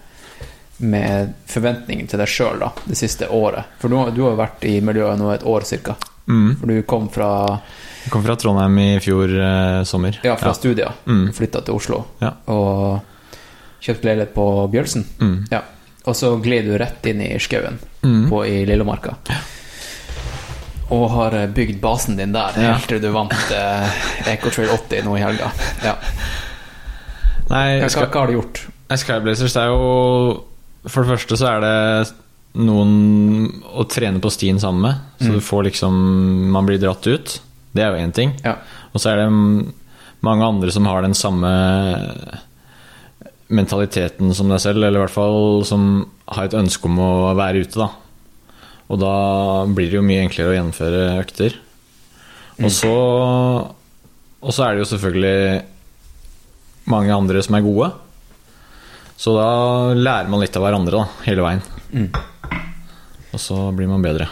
med 0.80 1.34
forventningen 1.52 2.08
til 2.12 2.20
deg 2.20 2.32
sjøl 2.32 2.64
det 2.86 2.98
siste 3.00 3.28
året? 3.32 3.68
For 3.82 3.92
du, 3.92 3.98
du 4.16 4.22
har 4.26 4.34
jo 4.36 4.40
vært 4.40 4.68
i 4.68 4.78
miljøet 4.84 5.20
nå 5.20 5.32
et 5.36 5.44
år 5.48 5.68
cirka. 5.68 5.98
Mm. 6.28 6.56
For 6.60 6.72
du 6.72 6.80
kom 6.90 7.10
fra, 7.14 7.32
Jeg 8.06 8.12
kom 8.14 8.24
fra 8.26 8.36
Trondheim 8.40 8.80
i 8.82 8.88
fjor 9.04 9.30
eh, 9.30 9.84
sommer. 9.86 10.20
ja, 10.24 10.36
fra 10.40 10.54
studier, 10.58 10.92
Mm. 11.06 11.28
flytta 11.36 11.62
til 11.66 11.76
Oslo 11.76 12.04
Ja. 12.22 12.32
og 12.48 13.02
kjøpt 13.86 14.04
leilighet 14.08 14.34
på 14.34 14.46
Bjølsen. 14.74 15.06
Mm. 15.20 15.38
Ja. 15.52 15.62
Og 16.06 16.14
så 16.16 16.36
gled 16.42 16.66
du 16.70 16.76
rett 16.78 17.06
inn 17.10 17.22
i 17.22 17.32
skauen 17.42 17.80
Mm. 18.06 18.30
på- 18.30 18.44
i 18.46 18.66
Lillemarka. 18.66 19.16
Og 20.94 21.08
har 21.10 21.34
eh, 21.34 21.48
bygd 21.50 21.80
basen 21.82 22.16
din 22.20 22.32
der 22.36 22.54
Ja. 22.62 22.74
helt 22.76 22.88
til 22.88 23.00
du 23.02 23.08
vant 23.12 23.32
eh, 23.52 23.90
Ecotrail 24.34 24.70
80 24.70 25.04
nå 25.08 25.16
i 25.18 25.22
helga. 25.24 25.52
Ja. 25.84 25.96
Nei, 27.50 27.80
Hva, 27.82 27.90
skal, 27.90 28.08
hva 28.10 28.20
har 28.22 28.28
du 28.28 28.34
gjort? 28.40 28.62
Skyblazers 28.90 29.56
er 29.58 29.68
jo 29.74 30.44
For 30.88 31.04
det 31.04 31.16
første 31.18 31.38
så 31.38 31.48
er 31.56 31.62
det 31.66 32.14
noen 32.62 33.50
å 33.76 33.84
trene 33.90 34.22
på 34.22 34.30
stien 34.32 34.60
sammen 34.62 34.82
med. 34.82 34.96
Så 35.20 35.30
Mm. 35.32 35.34
du 35.34 35.40
får 35.42 35.64
liksom 35.72 36.52
Man 36.52 36.66
blir 36.68 36.78
dratt 36.80 37.08
ut. 37.08 37.40
Det 37.74 37.84
er 37.84 37.92
jo 37.96 38.06
én 38.06 38.14
ting. 38.14 38.34
Ja. 38.46 38.56
Og 38.94 39.02
så 39.02 39.10
er 39.12 39.16
det 39.26 39.74
mange 40.22 40.44
andre 40.46 40.72
som 40.72 40.86
har 40.86 41.02
den 41.02 41.14
samme 41.14 41.50
mentaliteten 43.54 44.34
som 44.34 44.50
deg 44.50 44.62
selv, 44.64 44.84
eller 44.84 45.00
i 45.00 45.04
hvert 45.04 45.14
fall 45.14 45.64
som 45.68 46.06
har 46.32 46.48
et 46.48 46.58
ønske 46.58 46.90
om 46.90 46.98
å 47.02 47.12
være 47.38 47.66
ute, 47.66 47.78
da. 47.78 47.90
Og 48.90 49.02
da 49.02 49.14
blir 49.66 49.90
det 49.90 49.98
jo 50.00 50.06
mye 50.06 50.24
enklere 50.26 50.54
å 50.54 50.58
gjennomføre 50.58 51.04
økter. 51.22 51.58
Og 52.62 52.72
så 52.72 52.96
Og 54.46 54.54
så 54.54 54.62
er 54.64 54.76
det 54.76 54.84
jo 54.84 54.92
selvfølgelig 54.92 55.64
mange 56.86 57.10
andre 57.16 57.42
som 57.42 57.56
er 57.58 57.66
gode. 57.66 57.88
Så 59.18 59.34
da 59.34 59.94
lærer 59.98 60.30
man 60.30 60.44
litt 60.44 60.56
av 60.56 60.62
hverandre, 60.62 61.02
da, 61.02 61.24
hele 61.26 61.42
veien. 61.42 61.64
Mm. 61.90 62.12
Og 63.34 63.42
så 63.42 63.58
blir 63.74 63.90
man 63.90 64.06
bedre. 64.06 64.28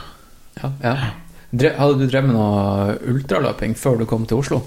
Ja, 0.60 0.70
ja. 0.84 0.94
Hadde 1.80 1.98
du 1.98 2.06
drevet 2.06 2.30
med 2.30 2.38
noe 2.38 2.94
ultraløping 3.10 3.74
før 3.80 3.98
du 4.02 4.06
kom 4.10 4.28
til 4.30 4.44
Oslo? 4.44 4.62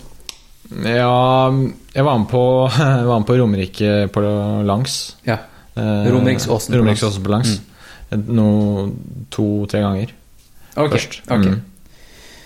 Ja, 0.71 1.51
jeg 1.95 2.05
var 2.05 2.19
med 2.19 2.29
på, 2.31 2.43
var 3.11 3.21
med 3.21 3.27
på 3.29 3.37
Romerike 3.39 4.09
på 4.13 4.23
langs. 4.67 5.17
Ja. 5.27 5.39
Eh, 5.77 6.11
Romeriksåsen 6.11 6.75
på 6.75 6.85
langs. 6.85 7.19
på 7.19 7.31
langs. 7.31 7.61
No, 8.11 8.93
To-tre 9.35 9.81
ganger 9.83 10.13
Ok, 10.77 10.93
først. 10.93 11.23
Okay. 11.27 11.57
Mm. 11.57 11.63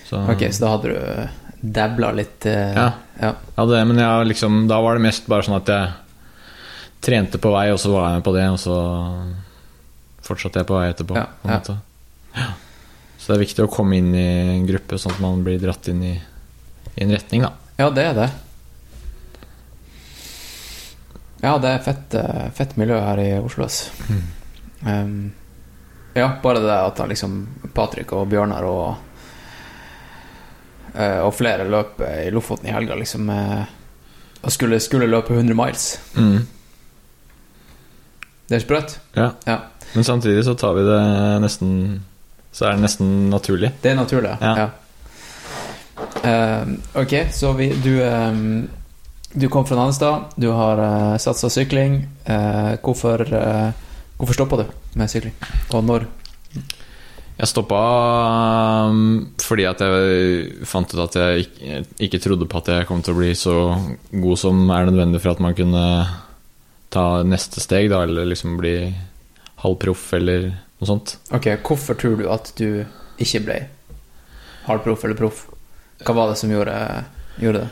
Så, 0.09 0.21
ok, 0.33 0.45
så 0.55 0.63
da 0.65 0.71
hadde 0.73 0.93
du 0.95 1.29
dabla 1.61 2.13
litt 2.17 2.47
Uh, 2.47 2.73
Ja. 2.73 2.87
ja. 3.21 3.35
ja, 3.57 3.65
det, 3.69 3.81
men 3.87 3.99
jeg, 4.01 4.29
liksom, 4.31 4.63
da 4.71 4.81
var 4.81 4.97
det 4.97 5.05
mest 5.05 5.27
bare 5.29 5.45
sånn 5.45 5.59
at 5.59 5.69
jeg 5.69 5.91
trente 7.05 7.41
på 7.43 7.53
vei, 7.53 7.67
og 7.73 7.81
så 7.81 7.93
var 7.93 8.09
jeg 8.09 8.21
med 8.21 8.27
på 8.27 8.35
det, 8.37 8.47
og 8.49 8.59
så 8.61 8.77
fortsatte 10.25 10.63
jeg 10.63 10.69
på 10.69 10.79
vei 10.79 10.89
etterpå. 10.93 11.17
Ja, 11.19 11.27
på. 11.43 11.77
Ja. 12.37 12.49
Så 13.19 13.33
det 13.33 13.37
er 13.37 13.45
viktig 13.45 13.65
å 13.67 13.73
komme 13.73 13.99
inn 14.01 14.15
i 14.17 14.27
en 14.57 14.67
gruppe, 14.69 14.99
sånn 15.01 15.17
at 15.17 15.23
man 15.23 15.45
blir 15.45 15.61
dratt 15.61 15.91
inn 15.93 16.03
i, 16.07 16.15
i 16.95 17.05
en 17.05 17.13
retning, 17.15 17.45
da. 17.45 17.53
Ja, 17.81 17.89
det 17.97 18.05
er 18.11 18.15
det. 18.19 18.29
Ja, 21.41 21.55
det 21.59 21.69
er 21.73 21.79
fett, 21.85 22.15
eh, 22.15 22.49
fett 22.53 22.75
miljø 22.77 22.99
her 23.01 23.21
i 23.23 23.31
Oslo. 23.41 23.69
Mm. 24.11 24.25
Um, 24.87 25.33
Ja, 26.15 26.27
bare 26.43 26.59
det 26.61 26.75
at 26.75 26.99
han 26.99 27.09
liksom 27.13 27.35
Patrick 27.75 28.11
og 28.13 28.25
Bjørnar 28.33 28.65
og 28.67 28.97
eh, 30.95 31.21
Og 31.23 31.31
flere 31.39 31.69
løp 31.71 32.01
i 32.03 32.31
Lofoten 32.35 32.67
i 32.67 32.73
helga, 32.75 32.97
liksom. 32.99 33.29
eh, 33.31 33.65
Og 34.43 34.51
skulle, 34.53 34.81
skulle 34.81 35.07
løpe 35.07 35.33
100 35.37 35.55
miles. 35.55 35.99
Mm. 36.17 36.47
Det 38.51 38.57
er 38.59 38.65
sprøtt. 38.65 38.99
Ja. 39.15 39.31
Ja. 39.47 39.59
Men 39.95 40.05
samtidig 40.05 40.45
så 40.45 40.55
tar 40.59 40.75
vi 40.75 40.83
det 40.83 41.01
nesten 41.45 42.03
Så 42.53 42.67
er 42.67 42.75
det 42.75 42.83
nesten 42.83 43.31
naturlig. 43.31 43.71
Det 43.83 43.93
er 43.93 43.95
naturlig. 44.01 44.37
Ja. 44.43 44.57
Ja. 44.59 44.69
Eh, 46.25 46.73
ok, 47.03 47.15
så 47.33 47.53
vi, 47.57 47.71
du 47.85 47.95
um, 48.05 48.69
Du 49.33 49.49
kom 49.49 49.67
fra 49.67 49.77
Nannestad. 49.79 50.33
Du 50.37 50.51
har 50.51 50.81
uh, 50.81 51.19
satsa 51.23 51.51
sykling. 51.51 52.03
Uh, 52.27 52.75
hvorfor 52.83 53.23
uh, 53.31 53.71
Hvorfor 54.21 54.37
stoppa 54.37 54.57
du 54.61 54.67
med 55.01 55.09
sykling? 55.09 55.33
Og 55.73 55.85
når? 55.87 56.05
Jeg 57.41 57.49
stoppa 57.49 57.79
fordi 59.41 59.65
at 59.65 59.81
jeg 59.81 60.67
fant 60.69 60.93
ut 60.93 61.01
at 61.07 61.17
jeg 61.17 61.47
ikke, 61.47 61.79
ikke 62.05 62.21
trodde 62.21 62.49
på 62.51 62.61
at 62.61 62.69
jeg 62.69 62.89
kom 62.91 63.01
til 63.01 63.15
å 63.15 63.21
bli 63.23 63.31
så 63.39 63.55
god 64.13 64.43
som 64.43 64.61
er 64.77 64.91
nødvendig 64.91 65.23
for 65.23 65.33
at 65.33 65.41
man 65.41 65.57
kunne 65.57 65.85
ta 66.93 67.05
neste 67.25 67.63
steg, 67.65 67.89
da, 67.89 68.03
eller 68.05 68.29
liksom 68.29 68.59
bli 68.61 68.75
halvproff 69.63 70.11
eller 70.19 70.51
noe 70.51 70.91
sånt. 70.91 71.17
Ok, 71.33 71.49
Hvorfor 71.65 71.97
tror 71.97 72.21
du 72.21 72.27
at 72.29 72.53
du 72.61 72.83
ikke 73.17 73.45
ble 73.47 73.59
halvproff 74.67 75.09
eller 75.09 75.17
proff? 75.17 75.47
Hva 76.07 76.17
var 76.17 76.31
det 76.33 76.39
som 76.41 76.53
gjorde, 76.53 76.77
gjorde 77.43 77.65
det? 77.65 77.71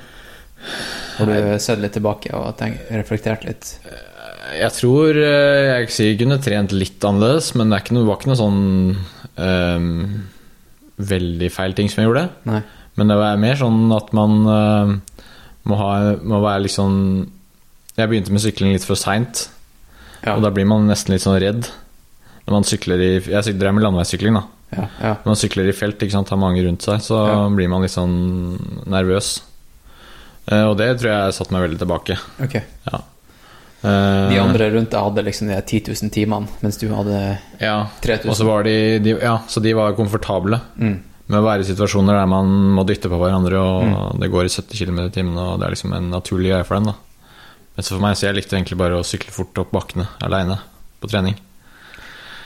Har 1.18 1.30
du 1.30 1.58
sett 1.62 1.80
litt 1.82 1.94
tilbake 1.97 2.30
og 2.37 2.52
tenkt, 2.58 2.90
reflektert 2.94 3.47
litt? 3.47 3.73
Jeg 4.58 4.73
tror 4.76 5.18
eh, 5.18 5.68
jeg 5.68 5.92
sikkert 5.92 6.23
kunne 6.23 6.40
trent 6.44 6.75
litt 6.75 7.04
annerledes, 7.04 7.52
men 7.58 7.73
det 7.73 7.82
noe, 7.94 8.06
var 8.08 8.18
ikke 8.18 8.30
noe 8.30 8.40
sånn 8.40 8.61
um, 9.37 9.88
veldig 10.99 11.50
feil 11.52 11.76
ting 11.76 11.90
som 11.90 12.02
jeg 12.02 12.08
gjorde. 12.08 12.26
Nei. 12.49 12.62
Men 12.99 13.12
det 13.12 13.18
var 13.20 13.40
mer 13.40 13.58
sånn 13.61 13.82
at 13.94 14.12
man 14.16 14.38
uh, 14.49 14.94
må, 15.68 15.78
ha, 15.78 15.90
må 16.18 16.40
være 16.42 16.70
sånn 16.73 16.97
Jeg 17.99 18.11
begynte 18.11 18.35
med 18.35 18.42
sykling 18.42 18.75
litt 18.75 18.87
for 18.87 18.99
seint, 18.99 19.47
Ja. 20.25 20.35
og 20.35 20.42
da 20.42 20.50
blir 20.54 20.66
man 20.66 20.88
nesten 20.90 21.14
litt 21.14 21.23
sånn 21.23 21.38
redd. 21.38 21.68
Når 22.47 22.54
man 22.56 22.66
sykler 22.66 23.02
i 23.04 23.11
Jeg 23.20 23.58
drev 23.58 23.76
med 23.76 23.85
landeveissykling, 23.85 24.38
da. 24.38 24.47
Ja, 24.72 24.87
ja. 25.02 25.14
Når 25.25 25.26
man 25.32 25.34
sykler 25.40 25.68
i 25.68 25.72
felt, 25.72 25.98
ikke 26.02 26.12
sant, 26.12 26.28
har 26.30 26.38
mange 26.38 26.62
rundt 26.64 26.82
seg, 26.82 27.00
så 27.00 27.26
Ja. 27.26 27.48
blir 27.48 27.68
man 27.68 27.82
litt 27.82 27.90
sånn 27.94 28.58
nervøs. 28.87 29.40
Eh, 30.50 30.64
og 30.64 30.76
det 30.78 30.98
tror 31.00 31.10
jeg 31.12 31.34
satte 31.34 31.52
meg 31.52 31.62
veldig 31.70 31.78
tilbake. 31.78 32.18
Ok. 32.42 32.54
Ja. 32.92 33.00
Eh, 33.84 34.28
De 34.32 34.38
andre 34.42 34.70
rundt 34.75 34.90
deg 34.90 35.00
hadde 35.04 35.25
liksom 35.25 35.48
de 35.48 35.60
10 35.62 35.92
000 36.02 36.10
timene, 36.10 36.48
mens 36.62 36.76
du 36.80 36.88
hadde 36.88 37.38
Ja. 37.60 37.87
3000. 38.02 38.28
Og 38.30 38.37
så 38.37 38.44
var 38.46 38.62
de, 38.64 38.98
de 38.98 39.10
Ja, 39.20 39.38
så 39.46 39.62
de 39.62 39.72
var 39.75 39.92
komfortable 39.94 40.60
Mm. 40.78 41.00
med 41.28 41.38
å 41.40 41.44
være 41.44 41.60
i 41.60 41.64
situasjoner 41.75 42.18
der 42.18 42.26
man 42.26 42.46
må 42.75 42.84
dytte 42.87 43.08
på 43.08 43.18
hverandre, 43.20 43.54
og 43.60 43.84
Mm. 43.84 44.20
det 44.20 44.30
går 44.30 44.44
i 44.44 44.48
70 44.48 44.78
km 44.87 44.98
i 45.06 45.10
timen, 45.10 45.37
og 45.38 45.60
det 45.60 45.66
er 45.66 45.70
liksom 45.75 45.92
en 45.94 46.10
naturlig 46.10 46.50
greie 46.50 46.64
for 46.64 46.75
dem, 46.76 46.84
da. 46.87 46.94
Men 47.76 47.84
så 47.84 47.88
for 47.94 48.00
meg, 48.00 48.16
så 48.16 48.26
jeg 48.26 48.34
likte 48.34 48.56
egentlig 48.56 48.78
bare 48.78 48.98
å 48.98 49.04
sykle 49.04 49.30
fort 49.30 49.56
opp 49.58 49.70
bakkene 49.70 50.08
aleine 50.22 50.58
på 51.00 51.08
trening. 51.08 51.37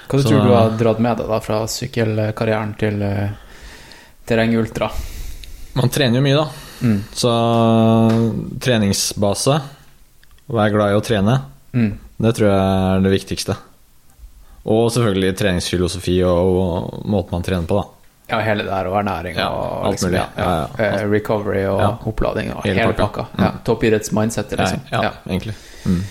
Hva 0.08 0.18
du 0.18 0.22
Så- 0.22 0.28
tror 0.28 0.44
du 0.46 0.52
har 0.54 0.70
dratt 0.78 0.98
med 1.00 1.16
deg 1.18 1.28
da 1.28 1.38
fra 1.40 1.62
sykkelkarrieren 1.66 2.74
til 2.78 3.02
uh, 3.02 3.28
terrengultra? 4.26 4.90
Man 5.74 5.88
trener 5.88 6.18
jo 6.20 6.22
mye, 6.22 6.36
da. 6.36 6.48
Mm. 6.82 6.98
Så 7.14 7.30
treningsbase, 8.60 9.56
vær 10.50 10.58
være 10.58 10.74
glad 10.74 10.92
i 10.92 10.98
å 10.98 11.04
trene, 11.04 11.38
Mm. 11.72 11.92
det 12.20 12.34
tror 12.36 12.48
jeg 12.50 12.96
er 12.96 13.00
det 13.06 13.12
viktigste. 13.12 13.56
Og 14.66 14.90
selvfølgelig 14.92 15.36
treningsfilosofi 15.38 16.22
og, 16.22 16.38
og 16.60 17.06
måten 17.08 17.32
man 17.32 17.42
trener 17.42 17.66
på, 17.66 17.80
da. 17.80 17.88
Ja, 18.32 18.38
hele 18.40 18.62
det 18.62 18.70
der, 18.70 18.86
og 18.88 18.94
ernæring 19.02 19.34
Ja, 19.36 19.48
og 19.50 19.86
alt 19.86 19.96
liksom, 19.96 20.10
mulig. 20.12 20.22
Ja, 20.38 20.50
ja. 20.78 20.84
Eh, 20.84 21.06
recovery 21.10 21.64
og 21.68 22.06
opplading 22.06 22.52
og 22.54 22.62
Hele 22.64 22.78
hele, 22.80 22.94
pakka. 22.96 23.26
Mm. 23.36 23.58
Toppidrettsmindsetet, 23.66 24.58
liksom. 24.58 24.80
ja, 24.92 25.02
Ja. 25.02 25.10
egentlig. 25.26 25.54
Mm. 25.84 26.02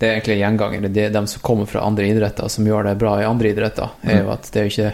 Det 0.00 0.08
er 0.08 0.14
egentlig 0.16 0.38
gjengangere. 0.40 0.88
Det 0.92 1.02
er 1.04 1.10
de 1.12 1.20
som 1.28 1.42
kommer 1.44 1.66
fra 1.68 1.82
andre 1.84 2.06
idretter, 2.08 2.48
som 2.48 2.64
gjør 2.64 2.86
det 2.88 2.96
bra 3.02 3.18
i 3.20 3.26
andre 3.28 3.50
idretter, 3.52 3.90
er 4.02 4.22
jo 4.22 4.28
Mm. 4.30 4.32
at 4.32 4.50
det 4.52 4.62
er 4.62 4.70
ikke 4.70 4.92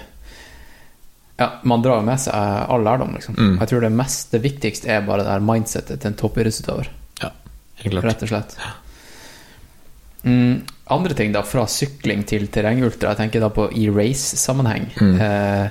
Ja, 1.39 1.51
man 1.69 1.83
drar 1.85 1.99
jo 2.01 2.07
med 2.07 2.19
seg 2.19 2.33
all 2.35 2.81
lærdom, 2.83 3.13
liksom. 3.15 3.35
Mm. 3.37 3.59
Jeg 3.61 3.69
tror 3.69 3.81
det 3.85 3.93
mest 3.93 4.31
det 4.33 4.41
viktigste 4.43 4.89
er 4.89 5.03
bare 5.05 5.19
det 5.23 5.27
der 5.29 5.41
mindsetet 5.45 6.01
til 6.01 6.09
en 6.11 6.15
toppidrettsutøver, 6.17 6.89
Helt 7.21 7.93
klart. 7.93 8.05
rett 8.09 8.23
og 8.25 8.29
slett. 8.31 8.57
Mm, 10.25 10.63
andre 10.91 11.15
ting, 11.15 11.33
da, 11.35 11.43
fra 11.47 11.67
sykling 11.71 12.25
til 12.27 12.49
terrengultra, 12.49 13.13
jeg 13.13 13.21
tenker 13.21 13.41
da 13.45 13.51
på 13.53 13.69
i 13.77 13.85
race-sammenheng. 13.93 14.89
Mm. 14.99 15.21
Eh, 15.21 15.69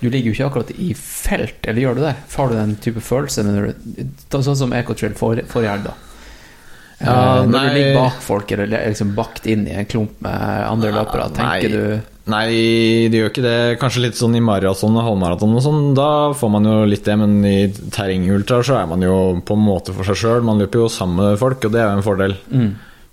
du 0.00 0.08
ligger 0.08 0.30
jo 0.30 0.36
ikke 0.36 0.46
akkurat 0.52 0.70
i 0.78 0.92
felt, 0.94 1.66
eller 1.66 1.82
gjør 1.82 1.94
du 1.98 2.00
det? 2.06 2.14
Har 2.36 2.48
du 2.48 2.54
den 2.54 2.76
type 2.76 3.00
følelse 3.02 3.42
du 3.42 4.40
Sånn 4.40 4.56
som 4.56 4.72
Ecotrail 4.72 5.14
for, 5.18 5.34
forrige 5.50 5.74
helg, 5.74 5.84
da. 5.90 5.94
Ja, 6.98 7.14
Eh, 7.38 7.46
når 7.46 7.52
nei. 7.52 7.68
du 7.68 7.74
ligger 7.78 7.94
bak 8.00 8.20
folk, 8.24 8.50
eller 8.52 8.72
er 8.78 8.88
liksom 8.90 9.14
bakt 9.14 9.46
inn 9.46 9.66
i 9.68 9.74
en 9.78 9.86
klump 9.86 10.16
med 10.20 10.64
andre 10.66 10.90
løpere, 10.96 11.28
tenker 11.36 11.68
nei. 11.70 11.70
du 11.70 12.00
Nei, 12.28 13.08
det 13.08 13.16
gjør 13.22 13.30
ikke 13.30 13.42
det. 13.46 13.78
Kanskje 13.80 14.02
litt 14.02 14.18
sånn 14.18 14.34
i 14.36 14.40
maraton 14.44 14.92
og 15.00 15.04
halvmaraton 15.06 15.54
og 15.56 15.62
sånn. 15.64 15.94
Da 15.96 16.08
får 16.36 16.50
man 16.52 16.66
jo 16.68 16.74
litt 16.84 17.06
det, 17.06 17.14
men 17.16 17.38
i 17.48 17.68
terrengultra 17.94 18.58
så 18.62 18.76
er 18.82 18.86
man 18.90 19.00
jo 19.00 19.14
på 19.48 19.56
en 19.56 19.62
måte 19.64 19.94
for 19.96 20.04
seg 20.04 20.18
sjøl. 20.20 20.42
Man 20.44 20.58
løper 20.60 20.82
jo 20.82 20.88
sammen 20.92 21.16
med 21.22 21.38
folk, 21.40 21.64
og 21.64 21.72
det 21.72 21.80
er 21.80 21.88
jo 21.88 21.96
en 22.02 22.04
fordel. 22.04 22.36
mm. 22.52 22.68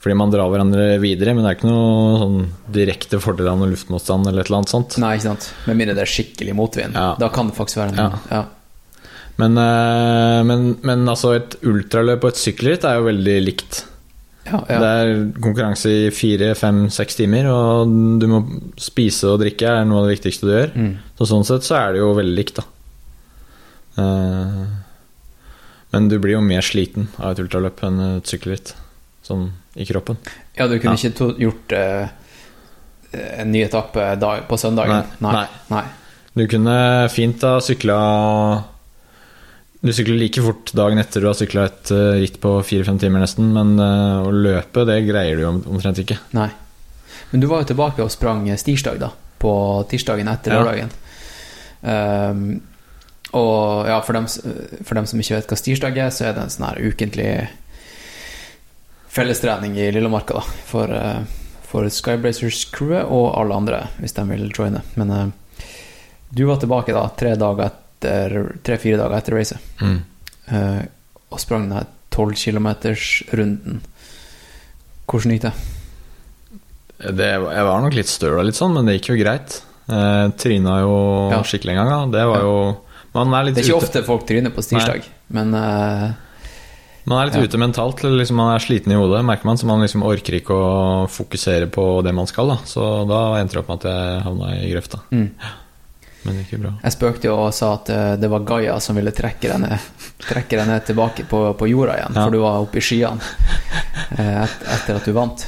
Fordi 0.06 0.17
man 0.19 0.30
drar 0.30 0.52
hverandre 0.52 1.00
videre, 1.02 1.32
men 1.34 1.41
det 1.41 1.50
er 1.50 1.56
ikke 1.58 1.69
noe 1.71 2.17
sånn 2.21 2.36
direkte 2.76 3.17
fordel 3.24 3.48
av 3.50 3.58
noe 3.58 3.71
luftmotstand 3.71 4.28
eller 4.30 4.43
et 4.43 4.52
eller 4.52 4.60
annet 4.60 4.69
sånt. 4.76 4.98
Nei, 5.02 5.15
ikke 5.15 5.30
sant. 5.32 5.48
Med 5.65 5.80
mindre 5.80 5.95
det 5.98 6.04
er 6.04 6.12
skikkelig 6.12 6.54
motvind. 6.60 6.93
Ja. 6.93 7.15
Da 7.17 7.30
kan 7.34 7.48
det 7.50 7.56
faktisk 7.58 7.80
være 7.80 7.95
en 7.95 7.98
Ja. 8.04 8.12
ja. 8.30 8.43
Men, 9.41 9.58
eh, 9.60 10.43
men, 10.48 10.69
men 10.88 11.04
altså, 11.12 11.34
et 11.36 11.58
ultraløp 11.67 12.24
og 12.24 12.32
et 12.32 12.39
sykkelritt 12.39 12.86
er 12.88 13.00
jo 13.02 13.08
veldig 13.10 13.36
likt. 13.43 13.82
Ja, 14.45 14.60
ja. 14.69 14.78
Det 14.78 14.89
er 15.02 15.12
konkurranse 15.41 15.89
i 15.89 16.10
fire, 16.13 16.52
fem, 16.56 16.84
seks 16.93 17.17
timer, 17.17 17.48
og 17.50 17.89
du 18.21 18.28
må 18.30 18.43
spise 18.78 19.32
og 19.34 19.41
drikke 19.41 19.71
er 19.82 19.88
noe 19.89 20.04
av 20.04 20.08
det 20.08 20.19
viktigste 20.19 20.45
du 20.48 20.54
gjør. 20.54 20.74
Mm. 20.78 20.91
Så 21.17 21.28
sånn 21.32 21.48
sett 21.50 21.65
så 21.65 21.80
er 21.80 21.95
det 21.95 22.04
jo 22.04 22.12
veldig 22.19 22.36
likt, 22.38 22.62
da. 22.62 22.67
Eh, 24.04 24.62
men 25.95 26.10
du 26.12 26.17
blir 26.19 26.36
jo 26.38 26.43
mer 26.45 26.62
sliten 26.65 27.08
av 27.17 27.34
et 27.34 27.41
ultraløp 27.45 27.82
enn 27.88 28.00
et 28.06 28.30
sykkelritt, 28.30 28.74
sånn 29.26 29.50
i 29.76 29.88
kroppen. 29.88 30.17
ja, 30.56 30.67
du 30.67 30.78
kunne 30.80 30.95
Ja. 30.95 31.10
ikke 31.10 31.36
gjort 31.41 31.74
uh, 31.76 32.08
en 33.39 33.52
ny 33.52 33.63
etappe 33.65 34.06
på 34.48 34.58
søndagen? 34.60 35.08
Nei, 35.19 35.32
nei. 35.34 35.48
Nei. 35.71 35.84
Du 36.36 36.45
kunne 36.52 37.10
fint 37.12 37.41
ha 37.48 37.58
sykla 37.63 37.98
Du 39.86 39.91
sykler 39.93 40.17
like 40.17 40.41
fort 40.41 40.71
dagen 40.74 40.98
etter 40.98 41.21
du 41.21 41.28
har 41.30 41.36
sykla 41.38 41.67
et 41.69 41.91
eh, 41.93 42.15
ritt 42.24 42.39
på 42.41 42.56
fire-fem 42.65 42.98
timer 42.98 43.21
nesten, 43.21 43.52
men 43.54 43.76
eh, 43.78 44.26
å 44.26 44.32
løpe, 44.34 44.82
det 44.89 45.04
greier 45.06 45.38
du 45.38 45.43
jo 45.43 45.52
omtrent 45.62 46.02
ikke. 46.02 46.17
Nei. 46.34 46.48
Men 47.30 47.43
du 47.43 47.45
var 47.52 47.62
jo 47.62 47.69
tilbake 47.69 48.02
og 48.02 48.10
sprang 48.13 48.48
stirsdag, 48.58 48.98
da. 49.04 49.12
På 49.38 49.52
tirsdagen 49.91 50.32
etter 50.32 50.56
Ja. 50.56 50.63
lørdagen. 50.63 50.89
Ehm, 51.86 52.48
og 53.38 53.86
ja, 53.86 54.00
for 54.02 54.17
dem, 54.17 54.26
for 54.26 54.98
dem 54.98 55.06
som 55.06 55.21
ikke 55.21 55.38
vet 55.38 55.54
hva 55.54 55.60
stirsdag 55.60 56.02
er, 56.02 56.10
så 56.10 56.26
er 56.26 56.34
det 56.34 56.48
en 56.48 56.56
sånn 56.56 56.65
her 56.65 56.82
ukentlig 56.82 57.30
fellestrening 59.15 59.78
i 59.78 59.91
Lillemarka, 59.93 60.41
da. 60.41 60.60
For, 60.65 60.89
eh, 60.89 61.24
for 61.69 61.86
Skyblazers-crewet 61.93 63.06
og 63.06 63.34
alle 63.38 63.62
andre, 63.62 63.88
hvis 64.02 64.17
de 64.17 64.26
vil 64.34 64.50
joine. 64.50 64.82
Men 64.98 65.12
uh, 65.12 65.26
du 66.34 66.45
var 66.50 66.58
tilbake 66.58 66.93
da 66.95 67.10
tre 67.17 67.36
dager 67.38 67.85
etter 68.05 68.55
Tre-fire 68.63 68.97
dager 69.01 69.17
etter 69.17 69.35
racet. 69.37 69.57
Mm. 69.81 69.99
Uh, 70.51 70.81
og 71.31 71.39
sprang 71.41 71.65
den 71.69 71.77
her 71.79 71.87
12 72.15 72.35
km-runden. 72.39 73.81
Hvordan 75.05 75.31
gikk 75.35 75.41
det? 75.47 75.53
Det, 77.17 77.27
jeg 77.27 77.65
var 77.67 77.81
nok 77.83 77.93
litt 77.97 78.09
støl 78.09 78.37
og 78.39 78.45
litt 78.47 78.57
sånn, 78.57 78.73
men 78.77 78.87
det 78.87 78.97
gikk 78.99 79.11
jo 79.13 79.17
greit. 79.19 79.57
Uh, 79.89 80.31
tryna 80.39 80.79
jo 80.81 80.93
Ja. 81.33 81.41
skikkelig 81.45 81.75
en 81.75 81.81
gang, 81.81 81.89
da. 82.11 82.17
Det 82.19 82.25
var 82.27 82.37
Ja. 82.39 82.43
jo 82.45 82.77
Man 83.15 83.33
er 83.33 83.45
Det 83.45 83.57
er 83.59 83.61
ikke 83.63 83.77
ute, 83.77 83.85
ofte 83.87 84.03
folk 84.03 84.25
tryner 84.27 84.51
på 84.51 84.61
stirsdag, 84.61 85.03
men 85.31 85.53
uh, 85.55 86.11
man 87.05 87.21
er 87.21 87.25
litt 87.29 87.35
Ja. 87.35 87.43
ute 87.47 87.57
mentalt. 87.57 88.01
Liksom 88.03 88.35
man 88.35 88.55
er 88.55 88.59
sliten 88.59 88.91
i 88.91 88.95
hodet, 88.95 89.23
merker 89.23 89.45
man, 89.45 89.55
så 89.55 89.65
man 89.65 89.79
liksom 89.79 90.03
orker 90.03 90.33
ikke 90.41 90.51
å 90.51 91.07
fokusere 91.07 91.69
på 91.71 92.03
det 92.03 92.13
man 92.13 92.27
skal. 92.27 92.47
da 92.47 92.55
Så 92.65 93.07
da 93.07 93.35
endte 93.39 93.53
det 93.53 93.59
opp 93.59 93.69
med 93.69 93.85
at 93.85 93.87
jeg 93.91 94.23
havna 94.23 94.51
i 94.57 94.71
grøfta. 94.73 94.99
mm. 95.11 95.29
Men 96.25 96.39
jo 96.49 96.57
bra. 96.63 96.71
jeg 96.83 96.93
spøkte 96.95 97.27
jo 97.29 97.35
og 97.38 97.51
sa 97.53 97.73
at 97.77 97.89
eh, 97.93 98.15
det 98.17 98.29
var 98.31 98.45
Gaia 98.49 98.79
som 98.81 98.97
ville 98.97 99.11
trekke 99.13 99.51
deg 99.51 99.75
trekke 100.25 100.57
deg 100.57 100.67
ned 100.71 100.85
tilbake 100.88 101.25
på, 101.29 101.41
på 101.59 101.67
jorda 101.69 101.99
igjen, 101.99 102.15
Ja. 102.17 102.23
for 102.25 102.33
du 102.33 102.39
var 102.41 102.63
oppe 102.65 102.79
i 102.81 102.85
skyene 102.85 103.21
eh, 104.17 104.43
et, 104.43 104.55
etter 104.77 104.97
at 104.97 105.05
du 105.05 105.13
vant. 105.13 105.43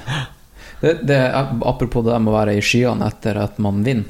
Det, 0.81 0.91
det, 1.09 1.17
apropos 1.65 2.05
det 2.05 2.19
med 2.21 2.29
å 2.29 2.35
være 2.37 2.53
i 2.59 2.61
skyene 2.61 3.07
etter 3.09 3.39
at 3.41 3.57
man 3.63 3.81
vinner. 3.85 4.05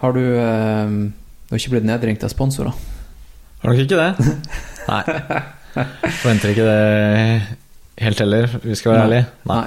Har 0.00 0.14
du, 0.14 0.22
eh, 0.22 0.92
du 0.94 1.50
har 1.56 1.58
ikke 1.58 1.74
blitt 1.74 1.88
nedringt 1.90 2.22
av 2.24 2.30
sponsorer? 2.32 2.70
Har 3.64 3.74
nok 3.74 3.82
ikke 3.82 3.98
det? 3.98 4.30
Nei. 4.90 5.02
Forventer 6.22 6.54
ikke 6.54 6.68
det 6.70 7.42
helt 8.06 8.22
heller, 8.22 8.46
vi 8.62 8.78
skal 8.78 8.94
være 8.94 9.02
ærlige. 9.08 9.26
Nei. 9.50 9.64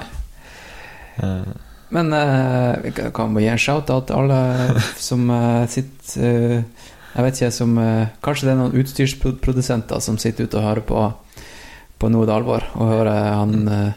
Eh, 1.22 1.52
men 1.94 2.10
uh, 2.12 2.74
vi 2.82 2.90
kan- 2.96 3.34
bare 3.34 3.44
gi 3.44 3.50
en 3.52 3.60
shout-out 3.62 4.08
til 4.10 4.16
alle 4.18 4.82
som 4.98 5.28
uh, 5.30 5.64
sitter 5.70 6.58
uh, 6.58 6.62
Jeg 7.14 7.22
vet 7.28 7.36
ikke, 7.38 7.50
som 7.54 7.76
eh, 7.78 8.08
Kanskje 8.26 8.48
det 8.48 8.52
er 8.52 8.56
noen 8.58 8.72
utstyrsprodusenter 8.80 10.00
som 10.02 10.16
sitter 10.18 10.48
ute 10.48 10.58
og 10.58 10.64
hører 10.66 10.82
på 10.88 11.02
På 12.02 12.08
Noe 12.10 12.26
det 12.26 12.34
alvor, 12.34 12.64
og 12.74 12.88
hører 12.90 13.20
han 13.38 13.68
eh, 13.70 13.92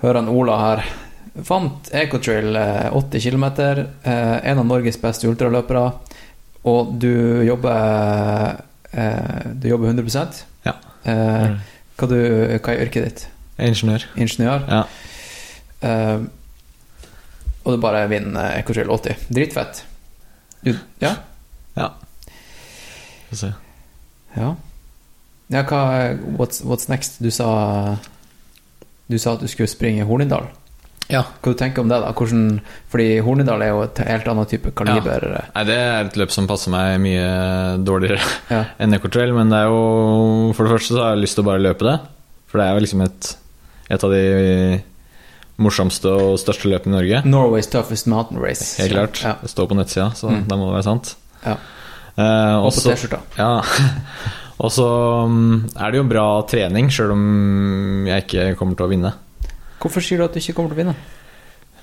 Hører 0.00 0.22
han 0.22 0.30
Ola 0.32 0.56
her. 0.62 0.80
Vant 1.50 1.90
Ecotrail 1.92 2.56
eh, 2.56 2.88
80 2.96 3.26
km, 3.26 3.44
eh, 3.60 4.38
en 4.48 4.62
av 4.62 4.64
Norges 4.70 4.96
beste 5.02 5.28
ultraløpere, 5.28 5.82
og 6.64 6.94
du 7.02 7.44
jobber 7.44 8.56
eh, 8.92 9.44
Du 9.60 9.68
jobber 9.68 9.92
100 9.92 10.48
Ja. 10.64 10.74
Eh, 11.04 11.58
hva, 11.98 12.08
du, 12.08 12.16
hva 12.56 12.72
er 12.72 12.86
yrket 12.86 13.04
ditt? 13.10 13.26
Ingeniør. 13.68 14.08
Ingeniør? 14.16 14.64
Ja. 14.70 14.82
Eh, 15.84 16.18
og 17.68 17.76
du 17.76 17.82
bare 17.82 18.06
vinner 18.08 18.54
Ecochill 18.56 18.88
80. 18.88 19.26
Dritfett. 19.28 19.82
Du, 20.64 20.72
ja? 21.04 21.10
Ja. 21.76 21.90
Få 23.28 23.36
se. 23.36 23.50
Ja. 24.34 24.54
Ja, 25.52 25.62
hva 25.68 25.82
what's, 26.38 26.62
what's 26.64 26.88
next? 26.90 27.20
Du 27.24 27.30
sa 27.32 27.96
Du 29.08 29.16
sa 29.20 29.34
at 29.36 29.44
du 29.44 29.48
skulle 29.48 29.68
springe 29.70 30.04
Hornindal. 30.08 30.48
Ja. 31.08 31.22
Hva 31.40 31.52
du 31.54 31.56
tenker 31.56 31.80
om 31.80 31.88
det, 31.88 32.00
da? 32.02 32.10
Hvordan, 32.12 32.58
fordi 32.92 33.06
Hornindal 33.24 33.62
er 33.64 33.70
jo 33.72 33.84
et 33.86 34.00
helt 34.04 34.26
annet 34.28 34.50
type 34.52 34.72
kaliber. 34.76 35.24
Nei, 35.54 35.62
det 35.68 35.76
er 35.80 36.02
et 36.10 36.18
løp 36.20 36.32
som 36.34 36.48
passer 36.50 36.72
meg 36.74 36.98
mye 37.00 37.28
dårligere 37.84 38.20
Ja. 38.52 38.64
enn 38.84 38.96
Ecotrail, 38.96 39.32
men 39.36 39.48
det 39.52 39.62
er 39.62 39.70
jo 39.72 40.52
For 40.56 40.64
det 40.68 40.74
første 40.74 40.92
så 40.96 41.04
har 41.04 41.14
jeg 41.16 41.24
lyst 41.24 41.38
til 41.38 41.46
å 41.46 41.48
bare 41.48 41.64
løpe 41.64 41.88
det. 41.88 41.96
For 42.48 42.60
det 42.60 42.66
er 42.66 42.76
jo 42.76 42.84
liksom 42.84 43.04
et, 43.06 43.30
et 43.88 44.04
av 44.04 44.12
de 44.12 44.22
morsomste 45.58 46.10
og 46.14 46.36
største 46.38 46.68
løpet 46.70 46.86
i 46.86 46.94
Norge. 46.94 47.22
Norway's 47.26 47.68
toughest 47.70 48.06
mountain 48.10 48.38
race. 48.42 48.76
Helt 48.82 48.92
klart. 48.94 49.22
Ja. 49.24 49.34
Det 49.42 49.50
står 49.50 49.66
på 49.72 49.78
nettsida, 49.78 50.10
så 50.14 50.30
Mm. 50.30 50.44
da 50.48 50.56
må 50.56 50.68
det 50.70 50.76
være 50.78 50.84
sant. 50.86 51.14
Ja. 51.44 51.56
Eh, 52.18 52.56
Og 52.62 52.72
på 52.72 52.80
T-skjorta. 52.84 53.20
Ja. 53.38 53.62
Og 54.64 54.72
så 54.74 54.86
mm, 55.28 55.70
er 55.78 55.90
det 55.92 55.98
jo 56.00 56.04
bra 56.10 56.26
trening, 56.50 56.88
sjøl 56.90 57.12
om 57.14 58.06
jeg 58.08 58.24
ikke 58.26 58.56
kommer 58.58 58.74
til 58.76 58.86
å 58.86 58.90
vinne. 58.90 59.12
Hvorfor 59.78 60.02
sier 60.02 60.18
du 60.18 60.24
at 60.24 60.34
du 60.34 60.40
ikke 60.40 60.54
kommer 60.56 60.72
til 60.74 60.78
å 60.78 60.82
vinne? 60.82 60.94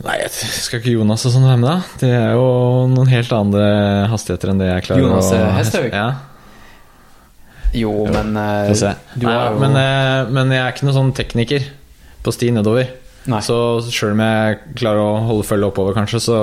Nei, 0.04 0.18
jeg 0.20 0.32
skal 0.60 0.82
ikke 0.82 0.92
Jonas 0.98 1.24
og 1.26 1.32
sånn 1.32 1.46
være 1.48 1.58
med, 1.62 1.70
da? 1.70 2.00
Det 2.02 2.10
er 2.12 2.34
jo 2.36 2.48
noen 2.92 3.08
helt 3.08 3.32
andre 3.32 4.08
hastigheter 4.12 4.52
enn 4.52 4.60
det 4.60 4.68
jeg 4.68 4.84
klarer 4.90 5.06
Jonas, 5.06 5.30
å 5.32 5.38
Jonas 5.40 5.56
Hesthaug? 5.62 5.94
Ja, 5.96 6.10
Jo, 7.76 7.92
men 8.08 8.36
eh, 8.40 8.74
se. 8.76 8.92
du 9.20 9.26
Nei, 9.28 9.34
jo 9.52 9.60
men, 9.60 9.76
eh, 9.80 10.30
men 10.32 10.52
jeg 10.52 10.62
er 10.64 10.72
ikke 10.76 10.86
noen 10.88 10.96
sånn 11.00 11.14
tekniker 11.16 11.66
på 12.24 12.32
sti 12.36 12.52
nedover. 12.56 12.92
Nei. 13.32 13.42
Så 13.42 13.56
sjøl 13.90 14.14
om 14.14 14.22
jeg 14.22 14.60
klarer 14.78 15.02
å 15.02 15.24
holde 15.30 15.48
følge 15.48 15.70
oppover, 15.72 15.96
kanskje, 15.98 16.22
så 16.28 16.36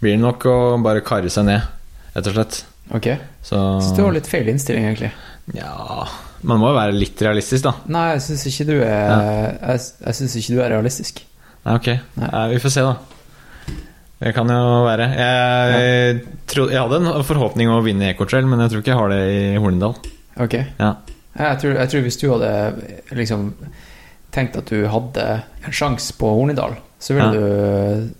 blir 0.00 0.14
det 0.16 0.22
nok 0.22 0.46
å 0.48 0.56
bare 0.84 1.04
karre 1.04 1.30
seg 1.32 1.48
ned, 1.48 1.66
rett 2.14 2.30
og 2.30 2.36
slett. 2.38 2.62
Ok. 2.96 3.10
Så 3.44 3.58
Så 3.84 3.92
du 3.96 4.02
har 4.06 4.14
litt 4.16 4.28
feil 4.30 4.48
innstilling, 4.48 4.86
egentlig. 4.88 5.10
Ja 5.56 6.06
Man 6.44 6.60
må 6.60 6.70
jo 6.70 6.76
være 6.76 6.92
litt 6.96 7.20
realistisk, 7.24 7.64
da. 7.64 7.72
Nei, 7.88 8.04
jeg 8.14 8.24
syns 8.26 8.42
ikke 8.50 8.66
du 8.68 8.74
er 8.84 9.54
Jeg, 9.56 9.80
jeg 10.04 10.16
synes 10.18 10.34
ikke 10.36 10.54
du 10.54 10.60
er 10.60 10.72
realistisk. 10.74 11.22
Nei, 11.64 11.74
ok. 11.74 11.88
Nei. 12.20 12.28
Nei, 12.32 12.42
vi 12.54 12.60
får 12.62 12.74
se, 12.74 12.84
da. 12.86 12.96
Det 14.18 14.32
kan 14.34 14.50
jo 14.50 14.62
være. 14.82 15.06
Jeg, 15.14 16.22
tro, 16.50 16.64
jeg 16.72 16.80
hadde 16.80 16.98
en 16.98 17.26
forhåpning 17.26 17.68
om 17.70 17.78
å 17.78 17.84
vinne 17.84 18.08
Ecotrail, 18.10 18.48
men 18.50 18.64
jeg 18.64 18.72
tror 18.72 18.82
ikke 18.82 18.90
jeg 18.94 18.98
har 18.98 19.12
det 19.12 19.20
i 19.30 19.60
Hornindal. 19.62 19.94
Ok. 20.42 20.56
Ja. 20.80 20.94
Jeg 21.38 21.60
tror, 21.62 21.76
jeg 21.78 21.92
tror 21.92 22.02
hvis 22.06 22.18
du 22.18 22.24
hadde 22.32 22.50
liksom 23.14 23.44
tenkt 24.32 24.56
at 24.56 24.66
du 24.66 24.86
hadde 24.88 25.42
en 25.64 25.72
sjanse 25.72 26.12
på 26.18 26.28
Hornindal, 26.36 26.76
så 27.00 27.14
vil 27.14 27.24
Ja. 27.24 27.30
du 27.32 28.10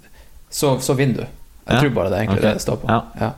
så, 0.51 0.79
så 0.81 0.95
vinner 0.97 1.15
du. 1.15 1.27
Jeg 1.69 1.75
Ja. 1.75 1.81
tror 1.81 1.91
bare 1.95 2.09
det 2.11 2.17
er 2.19 2.23
egentlig 2.25 2.39
okay. 2.39 2.49
det 2.49 2.55
det 2.55 2.63
står 2.63 2.77
på. 2.81 2.89
Ja. 3.21 3.33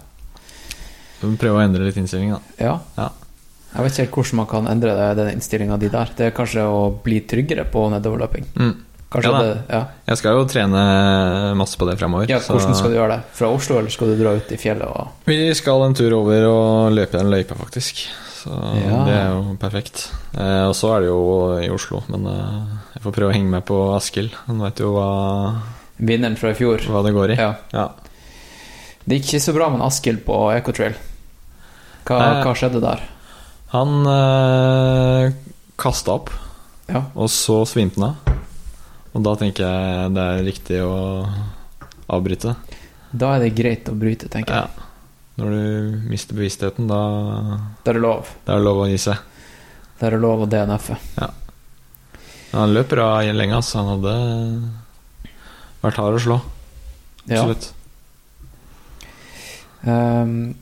Må 1.23 1.37
prøve 1.37 1.59
å 1.59 1.65
endre 1.65 1.85
litt 1.85 1.97
innstilling, 2.01 2.31
da. 2.33 2.41
Ja. 2.59 2.79
Ja. 2.97 3.09
Jeg 3.75 3.83
vet 3.85 3.93
ikke 3.93 4.05
helt 4.05 4.15
hvordan 4.17 4.39
man 4.41 4.47
kan 4.51 4.67
endre 4.69 4.95
det, 4.99 5.09
den 5.17 5.33
innstillinga 5.37 5.77
di 5.79 5.89
der. 5.93 6.09
Det 6.17 6.27
er 6.27 6.31
kanskje 6.35 6.63
å 6.67 6.79
bli 7.05 7.21
tryggere 7.21 7.67
på 7.71 7.85
nedoverløping. 7.93 8.47
Mm. 8.57 8.73
Kanskje 9.11 9.31
Ja 9.33 9.43
det, 9.43 9.63
ja. 9.69 9.81
Jeg 10.07 10.19
skal 10.19 10.37
jo 10.39 10.45
trene 10.47 11.55
masse 11.59 11.77
på 11.77 11.87
det 11.91 11.99
fremover. 11.99 12.29
ja, 12.31 12.39
så- 12.39 12.55
hvordan 12.55 12.75
skal 12.77 12.91
du 12.91 12.97
gjøre 12.97 13.09
det? 13.17 13.23
Fra 13.33 13.49
Oslo, 13.51 13.79
eller 13.79 13.91
skal 13.91 14.07
du 14.17 14.23
dra 14.25 14.35
ut 14.37 14.53
i 14.53 14.57
fjellet 14.57 14.87
og 14.87 15.09
Vi 15.27 15.53
skal 15.55 15.83
en 15.83 15.95
tur 15.95 16.13
over 16.15 16.47
og 16.47 16.93
løpe 16.93 17.19
den 17.19 17.31
løypa, 17.31 17.55
faktisk. 17.59 18.07
Så 18.41 18.51
Ja. 18.81 19.05
det 19.05 19.15
er 19.19 19.29
jo 19.35 19.57
perfekt. 19.61 20.07
Eh, 20.33 20.65
og 20.69 20.75
så 20.79 20.95
er 20.97 21.01
det 21.05 21.09
jo 21.11 21.59
i 21.61 21.69
Oslo, 21.75 22.03
men 22.09 22.25
eh, 22.27 22.79
jeg 22.95 23.03
får 23.05 23.13
prøve 23.17 23.31
å 23.33 23.35
henge 23.37 23.51
med 23.53 23.65
på 23.69 23.79
Askild. 23.97 24.33
Han 24.47 24.61
vet 24.65 24.81
jo 24.81 24.95
hva, 24.95 25.09
Vinneren 26.01 26.37
fra 26.41 26.51
i 26.55 26.57
fjor. 26.57 26.79
hva 26.89 27.03
det 27.05 27.13
går 27.13 27.35
i. 27.35 27.37
Ja. 27.37 27.55
Ja. 27.77 27.89
Det 29.05 29.19
gikk 29.19 29.35
ikke 29.35 29.43
så 29.45 29.53
bra 29.57 29.69
med 29.75 29.83
Askild 29.85 30.23
på 30.25 30.39
Ecotrail. 30.57 30.95
Hva, 32.07 32.17
eh, 32.21 32.43
hva 32.47 32.55
skjedde 32.57 32.81
der? 32.81 33.03
Han 33.75 34.07
eh, 34.07 35.33
kasta 35.79 36.13
opp, 36.17 36.31
Ja. 36.89 37.05
og 37.15 37.29
så 37.29 37.61
svimte 37.69 38.01
han 38.01 38.11
av. 38.11 38.37
Og 39.15 39.23
da 39.27 39.35
tenker 39.37 39.67
jeg 39.67 40.15
det 40.15 40.25
er 40.25 40.45
riktig 40.47 40.81
å 40.83 41.27
avbryte. 42.09 42.57
Da 43.13 43.35
er 43.37 43.41
det 43.45 43.55
greit 43.59 43.85
å 43.91 43.99
bryte, 43.99 44.29
tenker 44.31 44.55
Ja. 44.55 44.67
Når 45.41 45.55
du 45.57 46.09
mister 46.11 46.37
bevisstheten, 46.37 46.89
da, 46.91 47.01
Da 47.81 47.93
er 47.93 47.97
det 47.97 48.05
lov. 48.05 48.29
da 48.45 48.55
er 48.55 48.61
det 48.61 48.67
lov 48.67 48.85
å 48.85 48.89
gi 48.91 48.99
seg. 49.01 49.17
Da 49.99 50.07
er 50.09 50.17
det 50.17 50.21
lov 50.21 50.45
å 50.45 50.49
DNF-e. 50.51 50.97
Men 51.17 52.61
Han 52.61 52.75
løp 52.75 52.89
bra 52.93 53.09
lenge, 53.23 53.57
altså. 53.57 53.81
Han 53.81 53.93
hadde 53.95 54.15
vært 55.81 56.01
hard 56.03 56.19
å 56.19 56.25
slå. 56.25 56.41
Ja. 57.25 57.45
Absolutt. 57.45 57.73
Ehm, 59.89 60.55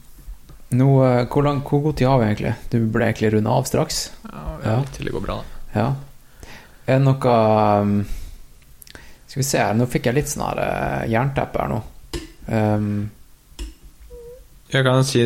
nå, 0.71 0.89
eh, 1.05 1.25
hvor, 1.27 1.43
lang, 1.43 1.63
hvor 1.67 1.83
god 1.83 1.97
tid 1.99 2.09
har 2.09 2.21
vi 2.21 2.29
egentlig? 2.29 2.55
Du 2.71 2.79
burde 2.87 3.09
egentlig 3.09 3.33
runde 3.35 3.51
av 3.51 3.67
straks. 3.67 4.11
Ja, 4.65 4.83
til 4.95 5.09
det 5.09 5.15
går 5.15 5.25
bra, 5.25 5.41
da. 5.41 5.81
Ja. 5.81 5.89
Er 6.89 6.99
det 6.99 7.05
noe 7.05 7.33
um, 7.83 8.07
Skal 9.29 9.43
vi 9.43 9.45
se 9.45 9.61
her, 9.61 9.75
nå 9.77 9.85
fikk 9.91 10.07
jeg 10.09 10.17
litt 10.17 10.31
sånn 10.31 10.47
her 10.47 10.61
uh, 10.63 11.09
jernteppe 11.11 11.61
her 11.61 11.73
nå. 11.75 11.81
Ehm, 12.49 12.93
Jeg 14.69 14.85
kan 14.85 15.05
si 15.07 15.23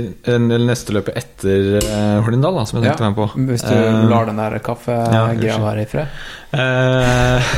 neste 0.62 0.94
løpet 0.94 1.16
etter 1.18 1.80
uh, 1.82 2.20
Hornindal, 2.22 2.60
da, 2.60 2.62
som 2.68 2.78
jeg 2.78 2.92
tenkte 2.92 3.02
Ja, 3.02 3.10
meg 3.10 3.16
på. 3.18 3.26
hvis 3.48 3.64
du 3.66 3.74
uh, 3.74 4.04
lar 4.06 4.28
den 4.28 4.38
der 4.38 4.54
kaffegreia 4.62 5.48
ja, 5.48 5.56
være 5.64 5.82
i 5.82 5.88
fred. 5.90 6.20
Uh, 6.54 7.48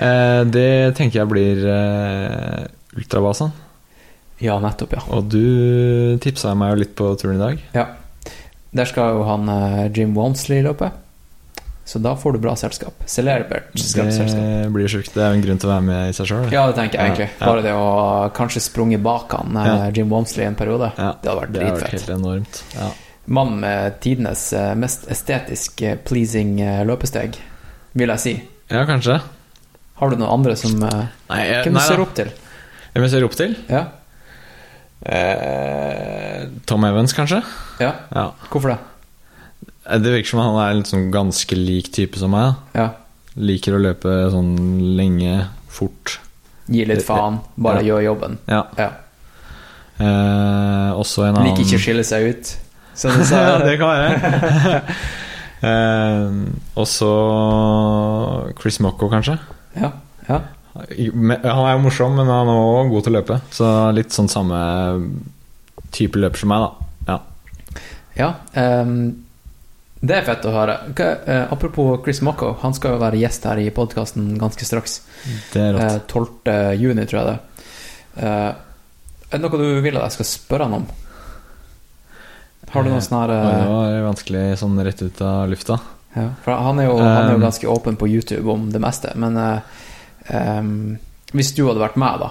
uh, 0.00 0.40
det 0.56 0.70
tenker 0.96 1.20
jeg 1.20 1.28
blir 1.28 1.60
Ultrabasen. 2.96 3.52
Ja, 4.40 4.56
nettopp, 4.62 4.94
ja. 4.96 5.02
Og 5.12 5.28
du 5.28 6.16
tipsa 6.22 6.54
meg 6.56 6.72
jo 6.72 6.80
litt 6.84 6.96
på 6.96 7.10
turen 7.20 7.36
i 7.36 7.44
dag. 7.44 7.64
ja. 7.76 7.88
Der 8.78 8.84
skal 8.84 9.14
jo 9.16 9.22
han 9.24 9.48
Jim 9.96 10.10
Walmsley 10.12 10.60
løpe. 10.60 10.90
Så 11.88 11.98
da 12.04 12.12
får 12.20 12.36
du 12.36 12.38
bra 12.44 12.52
selskap. 12.60 13.02
Celebert 13.08 13.72
selskap. 13.74 14.10
Det 14.36 14.70
blir 14.74 14.90
sjukt. 14.92 15.14
Det 15.14 15.22
er 15.24 15.32
jo 15.32 15.38
en 15.40 15.44
grunn 15.46 15.60
til 15.62 15.70
å 15.70 15.72
være 15.72 15.86
med 15.86 16.10
i 16.10 16.16
seg 16.16 16.28
sjøl. 16.28 16.48
Ja, 16.52 16.66
det 16.68 16.76
tenker 16.76 17.00
jeg 17.00 17.14
egentlig. 17.14 17.28
Bare 17.40 17.62
det 17.64 17.72
å 17.72 17.86
kanskje 18.36 18.60
sprunget 18.60 19.00
bak 19.04 19.32
han 19.38 19.56
Jim 19.96 20.12
Wamsley 20.12 20.28
Walmsley 20.28 20.44
en 20.46 20.54
periode. 20.58 20.90
Det 20.96 21.30
hadde 21.30 21.40
vært 21.40 21.52
det 21.54 21.62
dritfett. 21.64 21.92
helt 21.92 22.10
enormt. 22.18 22.60
Ja. 22.74 22.88
Mann 23.28 23.58
med 23.60 23.98
tidenes 24.00 24.52
eh, 24.56 24.74
mest 24.74 25.06
estetisk 25.12 25.82
eh, 25.84 25.96
pleasing 26.00 26.60
eh, 26.64 26.84
løpesteg, 26.88 27.36
vil 27.92 28.08
jeg 28.14 28.22
si. 28.24 28.34
ja, 28.72 28.84
kanskje. 28.88 29.18
Har 29.98 30.10
du 30.10 30.16
noen 30.16 30.30
andre 30.30 30.56
som 30.56 30.76
eh, 30.82 31.06
Nei, 31.28 31.40
jeg, 31.48 31.64
Hvem 31.66 31.76
du 31.76 31.80
ser 31.84 32.00
opp 32.04 32.14
til? 32.16 32.30
Hvem 32.94 33.04
jeg 33.06 33.12
ser 33.12 33.26
opp 33.26 33.36
til? 33.36 33.56
Ja? 33.68 33.82
Eh, 35.02 36.48
Tom 36.66 36.84
Evans, 36.88 37.14
kanskje? 37.16 37.42
ja? 37.80 37.92
Ja. 38.14 38.30
Hvorfor 38.48 38.74
det? 38.74 38.78
Det 39.88 40.12
virker 40.12 40.28
som 40.34 40.40
han 40.44 40.56
er 40.60 40.74
en 40.76 40.84
sånn 40.84 41.06
ganske 41.14 41.56
lik 41.56 41.90
type 41.94 42.18
som 42.20 42.30
meg. 42.34 42.54
Ja. 42.76 42.90
Liker 43.38 43.76
å 43.76 43.80
løpe 43.80 44.16
sånn 44.34 44.54
lenge, 44.98 45.46
fort. 45.72 46.18
Gi 46.68 46.84
litt 46.84 47.04
faen, 47.06 47.38
bare 47.56 47.80
Ja. 47.80 47.94
gjør 47.94 48.02
jobben. 48.10 48.38
Ja. 48.50 48.64
Ja. 48.76 48.90
Eh, 49.98 50.90
også 50.98 51.24
en 51.26 51.36
annen 51.38 51.48
Liker 51.54 51.64
ikke 51.64 51.78
å 51.80 51.84
skille 51.86 52.04
seg 52.06 52.28
ut, 52.34 52.50
som 52.94 53.16
du 53.16 53.24
sa. 53.30 53.40
Ja, 53.40 53.56
det 53.64 53.78
kan 53.80 53.88
være. 53.88 54.82
eh, 55.70 56.36
også 56.78 57.08
Chris 58.60 58.78
Mocco, 58.84 59.08
kanskje. 59.12 59.38
ja. 59.80 59.92
ja. 60.28 60.40
Han 60.78 61.32
er 61.34 61.72
jo 61.74 61.80
morsom, 61.82 62.12
men 62.14 62.28
han 62.30 62.46
er 62.46 62.54
også 62.54 62.90
god 62.92 63.02
til 63.06 63.10
å 63.10 63.16
løpe. 63.16 63.38
Så 63.50 63.70
litt 63.96 64.14
sånn 64.14 64.28
samme 64.30 64.58
type 65.90 66.20
løper 66.20 66.38
som 66.38 66.52
meg, 66.52 66.62
da. 66.62 66.68
Ja. 67.08 67.16
Ja, 68.18 68.28
ehm, 68.54 69.00
det 70.00 70.14
er 70.14 70.26
fett 70.26 70.44
å 70.46 70.52
høre. 70.54 70.76
Hva, 70.94 71.08
eh, 71.26 71.44
apropos 71.52 71.98
Chris 72.04 72.20
Mocco, 72.22 72.52
han 72.62 72.74
skal 72.76 72.94
jo 72.94 73.00
være 73.02 73.18
gjest 73.18 73.44
her 73.50 73.58
i 73.58 73.70
podkasten 73.74 74.30
ganske 74.38 74.64
straks. 74.66 75.00
Det 75.52 75.62
er 75.62 75.74
rått. 75.74 75.96
Eh, 75.96 76.00
12. 76.06 76.76
juni, 76.78 77.06
tror 77.10 77.18
jeg 77.20 77.26
det. 77.32 77.38
Eh, 78.22 78.48
er 79.28 79.36
det 79.36 79.42
noe 79.42 79.60
du 79.60 79.80
vil 79.84 79.98
at 79.98 80.08
jeg 80.08 80.18
skal 80.18 80.28
spørre 80.30 80.68
han 80.68 80.78
om? 80.80 80.86
Har 82.68 82.84
du 82.84 82.90
noe 82.92 83.00
sånn 83.04 83.18
her 83.22 83.32
eh, 83.32 83.46
det 83.48 83.70
var 83.72 83.94
vanskelig 84.06 84.44
sånn 84.60 84.80
rett 84.84 85.02
ut 85.02 85.22
av 85.24 85.48
lufta. 85.50 85.78
ja, 86.14 86.28
For 86.44 86.52
han 86.52 86.78
er, 86.82 86.90
jo, 86.90 86.98
han 87.00 87.24
er 87.24 87.32
jo 87.32 87.38
Um, 87.40 87.46
ganske 87.46 87.68
åpen 87.68 87.96
på 87.96 88.08
YouTube 88.08 88.52
om 88.52 88.68
det 88.72 88.80
meste, 88.82 89.14
men 89.16 89.36
eh, 89.38 90.62
Hvis 91.32 91.54
du 91.56 91.64
hadde 91.66 91.82
vært 91.82 91.96
med, 92.00 92.22
da, 92.22 92.30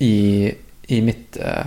i, 0.00 0.54
i 0.88 1.00
mitt 1.02 1.36
eh, 1.36 1.66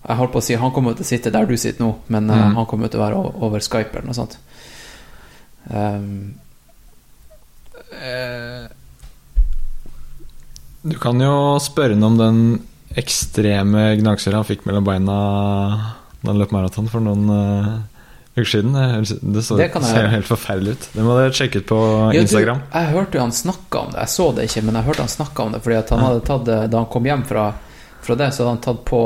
Jeg 0.00 0.16
holdt 0.16 0.32
på 0.32 0.40
å 0.40 0.44
si 0.44 0.56
han 0.56 0.72
kommer 0.72 0.96
til 0.96 1.04
å 1.04 1.10
sitte 1.10 1.32
der 1.34 1.48
du 1.48 1.56
sitter 1.60 1.84
nå, 1.84 1.90
men 2.08 2.30
mm. 2.30 2.32
uh, 2.32 2.44
han 2.56 2.68
kommer 2.68 2.88
til 2.88 3.00
å 3.00 3.04
være 3.04 3.20
over 3.44 3.64
Skype 3.64 3.92
eller 3.92 4.08
noe 4.08 4.16
sånt. 4.16 4.38
Um, 5.68 6.38
eh, 8.00 8.64
Du 10.80 10.96
kan 10.96 11.20
jo 11.20 11.58
spørre 11.60 11.92
ham 11.98 12.06
om 12.08 12.16
den 12.16 12.38
ekstreme 12.96 13.90
gnagsåra 14.00 14.40
han 14.40 14.48
fikk 14.48 14.64
mellom 14.66 14.86
beina 14.88 15.16
da 16.20 16.32
han 16.32 16.40
løp 16.40 16.54
maraton 16.56 16.88
for 16.90 17.04
noen 17.04 17.28
uh, 17.28 17.68
uker 18.38 18.48
siden. 18.48 18.72
Det, 18.72 19.44
så, 19.44 19.58
Det 19.60 19.68
jeg- 19.68 19.84
ser 19.84 20.06
jo 20.06 20.14
helt 20.14 20.30
forferdelig 20.30 20.78
ut. 20.78 20.88
Det 20.94 21.04
må 21.04 21.18
dere 21.18 21.36
sjekke 21.36 21.60
ut 21.60 21.68
på 21.68 21.80
Ja, 22.08 22.16
du, 22.16 22.22
Instagram. 22.24 22.64
jeg 22.72 22.92
hørte 22.94 23.20
jo 23.20 23.26
han 23.26 23.36
snakka 23.36 23.84
om 23.84 23.92
det. 23.92 24.00
Jeg 24.00 24.14
så 24.16 24.30
det 24.32 24.48
ikke, 24.48 24.64
men 24.64 24.80
jeg 24.80 24.88
hørte 24.88 25.04
han 25.04 25.12
snakka 25.12 25.44
om 25.44 25.52
det. 25.52 25.60
Fordi 25.64 25.78
han 25.92 26.04
hadde 26.06 26.24
tatt 26.24 26.48
Da 26.48 26.76
han 26.78 26.90
kom 26.96 27.04
hjem 27.04 27.26
fra, 27.28 27.46
fra 28.00 28.16
det, 28.16 28.32
så 28.32 28.44
hadde 28.44 28.56
han 28.56 28.64
tatt 28.64 28.84
på 28.88 29.02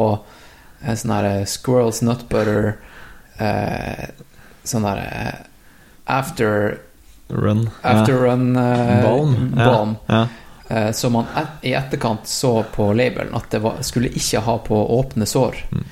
sånn 0.93 1.15
her 1.17 1.25
eh, 1.31 1.45
Squirrels 1.49 2.03
Nut 2.05 2.27
Butter 2.29 2.75
eh, 3.41 4.05
Sånn 4.65 4.85
her 4.89 5.01
eh, 5.05 5.35
After 6.07 6.79
Run. 7.33 7.67
After 7.83 8.19
Run 8.27 8.51
eh, 8.61 9.03
Balm. 9.05 9.37
balm 9.57 9.95
Ja. 10.09 10.27
eh, 10.69 10.91
som 10.93 11.13
man 11.17 11.27
et, 11.41 11.55
i 11.71 11.73
etterkant 11.75 12.29
så 12.29 12.59
på 12.75 12.91
labelen 12.97 13.33
at 13.35 13.49
det 13.51 13.63
var, 13.65 13.81
skulle 13.83 14.09
ikke 14.13 14.43
ha 14.45 14.59
på 14.67 14.77
åpne 14.99 15.27
sår. 15.27 15.57
Mm. 15.73 15.85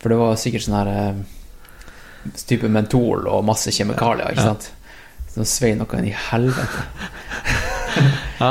For 0.00 0.08
det 0.14 0.18
var 0.18 0.36
sikkert 0.40 0.64
sånn 0.66 0.78
her 0.80 0.90
eh, 0.92 2.32
type 2.48 2.68
mentol 2.72 3.28
og 3.28 3.44
masse 3.44 3.70
kjemikalier, 3.74 4.32
ikke 4.32 4.46
Ja. 4.48 4.54
sant? 4.54 4.70
Så 5.32 5.44
svei 5.48 5.74
noe 5.76 5.96
inn 6.00 6.08
i 6.10 6.16
helvete. 6.16 6.82
ja. 8.42 8.50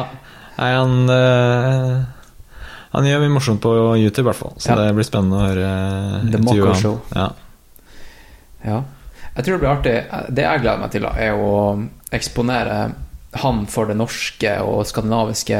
Nei, 0.58 0.72
han 0.78 1.10
eh, 1.10 2.02
Han 2.92 3.08
gjør 3.08 3.22
mye 3.24 3.34
morsomt 3.38 3.62
på 3.64 3.72
YouTube, 3.96 4.26
i 4.26 4.30
hvert 4.30 4.40
fall. 4.42 4.54
Så 4.60 4.72
Ja. 4.72 4.76
det 4.76 4.96
blir 4.96 5.08
spennende 5.08 5.38
å 5.40 5.48
høre 5.48 6.32
The 6.32 6.38
intervjuet 6.38 6.82
han. 6.84 7.00
Ja. 7.16 7.30
Ja. 8.66 8.84
Jeg 9.36 9.46
tror 9.46 9.54
det 9.54 9.60
blir 9.62 9.72
artig. 9.72 9.96
Det 10.36 10.44
jeg 10.44 10.62
gleder 10.62 10.80
meg 10.82 10.92
til, 10.92 11.06
er 11.06 11.34
å 11.40 11.90
eksponere 12.12 12.94
han 13.42 13.66
for 13.66 13.88
det 13.88 13.96
norske 13.96 14.58
og 14.60 14.86
skandinaviske 14.86 15.60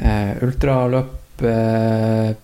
eh, 0.00 0.34
ultraløp 0.46 1.42
eh, 1.42 2.34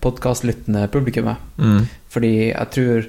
publikummet. 0.91 1.37
Mm. 1.57 1.87
Fordi 2.09 2.33
jeg 2.51 2.69
tror 2.71 3.07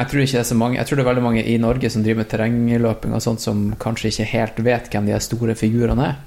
jeg 0.00 0.08
tror 0.08 0.22
ikke 0.22 0.32
det 0.38 0.40
er 0.40 0.48
så 0.48 0.56
mange 0.56 0.76
Jeg 0.78 0.86
tror 0.86 0.96
det 0.96 1.02
er 1.02 1.08
veldig 1.10 1.22
mange 1.22 1.42
i 1.44 1.56
Norge 1.60 1.90
som 1.90 2.02
driver 2.02 2.22
med 2.22 2.28
terrengløping 2.30 3.12
og 3.16 3.22
sånt, 3.24 3.40
som 3.42 3.74
kanskje 3.76 4.08
ikke 4.12 4.28
helt 4.30 4.60
vet 4.64 4.88
hvem 4.92 5.08
de 5.08 5.18
store 5.20 5.56
figurene 5.58 6.06
er. 6.12 6.20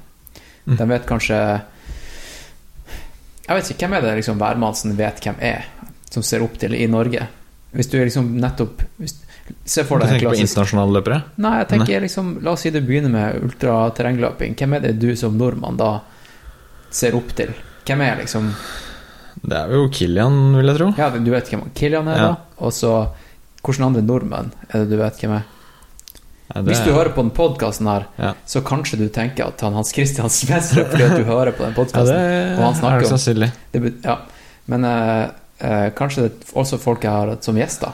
Mm. 0.68 0.78
De 0.78 0.88
vet 0.92 1.08
kanskje 1.08 1.39
Jeg 3.47 3.58
vet 3.60 3.71
ikke 3.73 3.88
hvem 3.88 3.97
er 3.97 4.06
det 4.06 4.13
liksom 4.21 4.39
hvermannsen 4.39 4.95
vet 4.97 5.19
hvem 5.25 5.39
er, 5.43 5.65
som 6.13 6.23
ser 6.23 6.43
opp 6.45 6.56
til 6.62 6.75
i 6.77 6.86
Norge. 6.88 7.27
Hvis 7.73 7.89
du 7.91 7.97
er 7.99 8.08
liksom 8.08 8.36
nettopp 8.39 8.84
hvis, 9.01 9.17
Se 9.67 9.84
for 9.84 9.99
deg 9.99 10.08
en 10.08 10.13
tenker 10.15 10.32
på 10.32 10.39
internasjonale 10.39 10.93
løpere? 10.95 11.17
Nei, 11.43 11.58
jeg 11.60 11.67
tenker 11.73 12.03
liksom 12.06 12.29
La 12.45 12.53
oss 12.56 12.62
si 12.63 12.69
du 12.71 12.79
begynner 12.79 13.12
med 13.12 13.41
ultraterrengløping. 13.43 14.56
Hvem 14.56 14.77
er 14.77 14.86
det 14.86 14.93
du 15.01 15.10
som 15.19 15.36
nordmann 15.38 15.75
da 15.79 15.89
ser 16.93 17.17
opp 17.17 17.34
til? 17.36 17.51
Hvem 17.84 18.06
er 18.06 18.21
liksom 18.21 18.47
Det 19.43 19.58
er 19.60 19.73
jo 19.75 19.89
Kilian, 19.91 20.38
vil 20.56 20.71
jeg 20.71 20.79
tro. 20.79 20.88
Ja, 20.97 21.10
du 21.12 21.32
vet 21.34 21.51
hvem 21.51 21.65
Kilian 21.75 22.08
er, 22.08 22.17
Ja. 22.17 22.27
da? 22.32 22.38
Og 22.63 22.71
så 22.71 22.93
Hvilke 23.63 23.84
andre 23.86 24.01
nordmenn 24.03 24.51
er 24.69 24.84
det 24.84 24.89
du 24.91 24.97
vet 24.99 25.19
hvem 25.19 25.36
er? 25.38 25.43
Ja, 26.53 26.62
det 26.62 26.67
Hvis 26.73 26.84
du 26.84 26.89
er- 26.91 26.97
hører 26.97 27.13
på 27.15 27.21
den 27.23 27.32
podkasten 27.32 27.88
her, 27.88 28.06
Ja. 28.19 28.34
så 28.45 28.62
kanskje 28.62 28.97
du 28.99 29.08
tenker 29.10 29.47
at 29.47 29.62
han 29.62 29.73
Hans 29.73 29.91
Christian 29.93 30.29
Smesrud 30.29 30.88
fordi 30.91 31.03
at 31.03 31.17
du 31.17 31.23
hører 31.23 31.51
på 31.56 31.63
den 31.63 31.73
Ja, 31.73 32.03
det. 32.03 32.60
Og 32.60 32.63
han 32.65 32.75
snakker 32.75 32.95
er 32.95 32.99
det 32.99 33.12
om- 33.12 33.17
sannsynlig. 33.17 33.51
ja. 34.03 34.17
Men 34.67 34.86
uh, 34.86 35.29
uh, 35.63 35.89
kanskje 35.95 36.21
det 36.27 36.32
er 36.32 36.60
også 36.62 36.77
folk 36.79 37.01
jeg 37.03 37.12
har 37.12 37.27
hatt 37.27 37.43
som 37.43 37.56
gjester. 37.56 37.91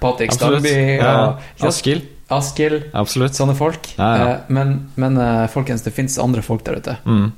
Patrick 0.00 0.32
Absolutt. 0.32 0.64
og 0.64 0.66
Ja, 0.66 1.36
ja. 1.60 1.66
Askild. 1.68 2.02
Askild, 2.30 3.32
sånne 3.34 3.54
folk. 3.56 3.86
Ja, 3.98 4.16
ja. 4.16 4.28
Eh, 4.34 4.38
men 4.48 4.90
men 4.96 5.16
folkens, 5.48 5.82
det 5.82 5.92
fins 5.94 6.18
andre 6.18 6.42
folk 6.42 6.62
der 6.64 6.76
ute. 6.76 6.96
Mm. 7.06 7.32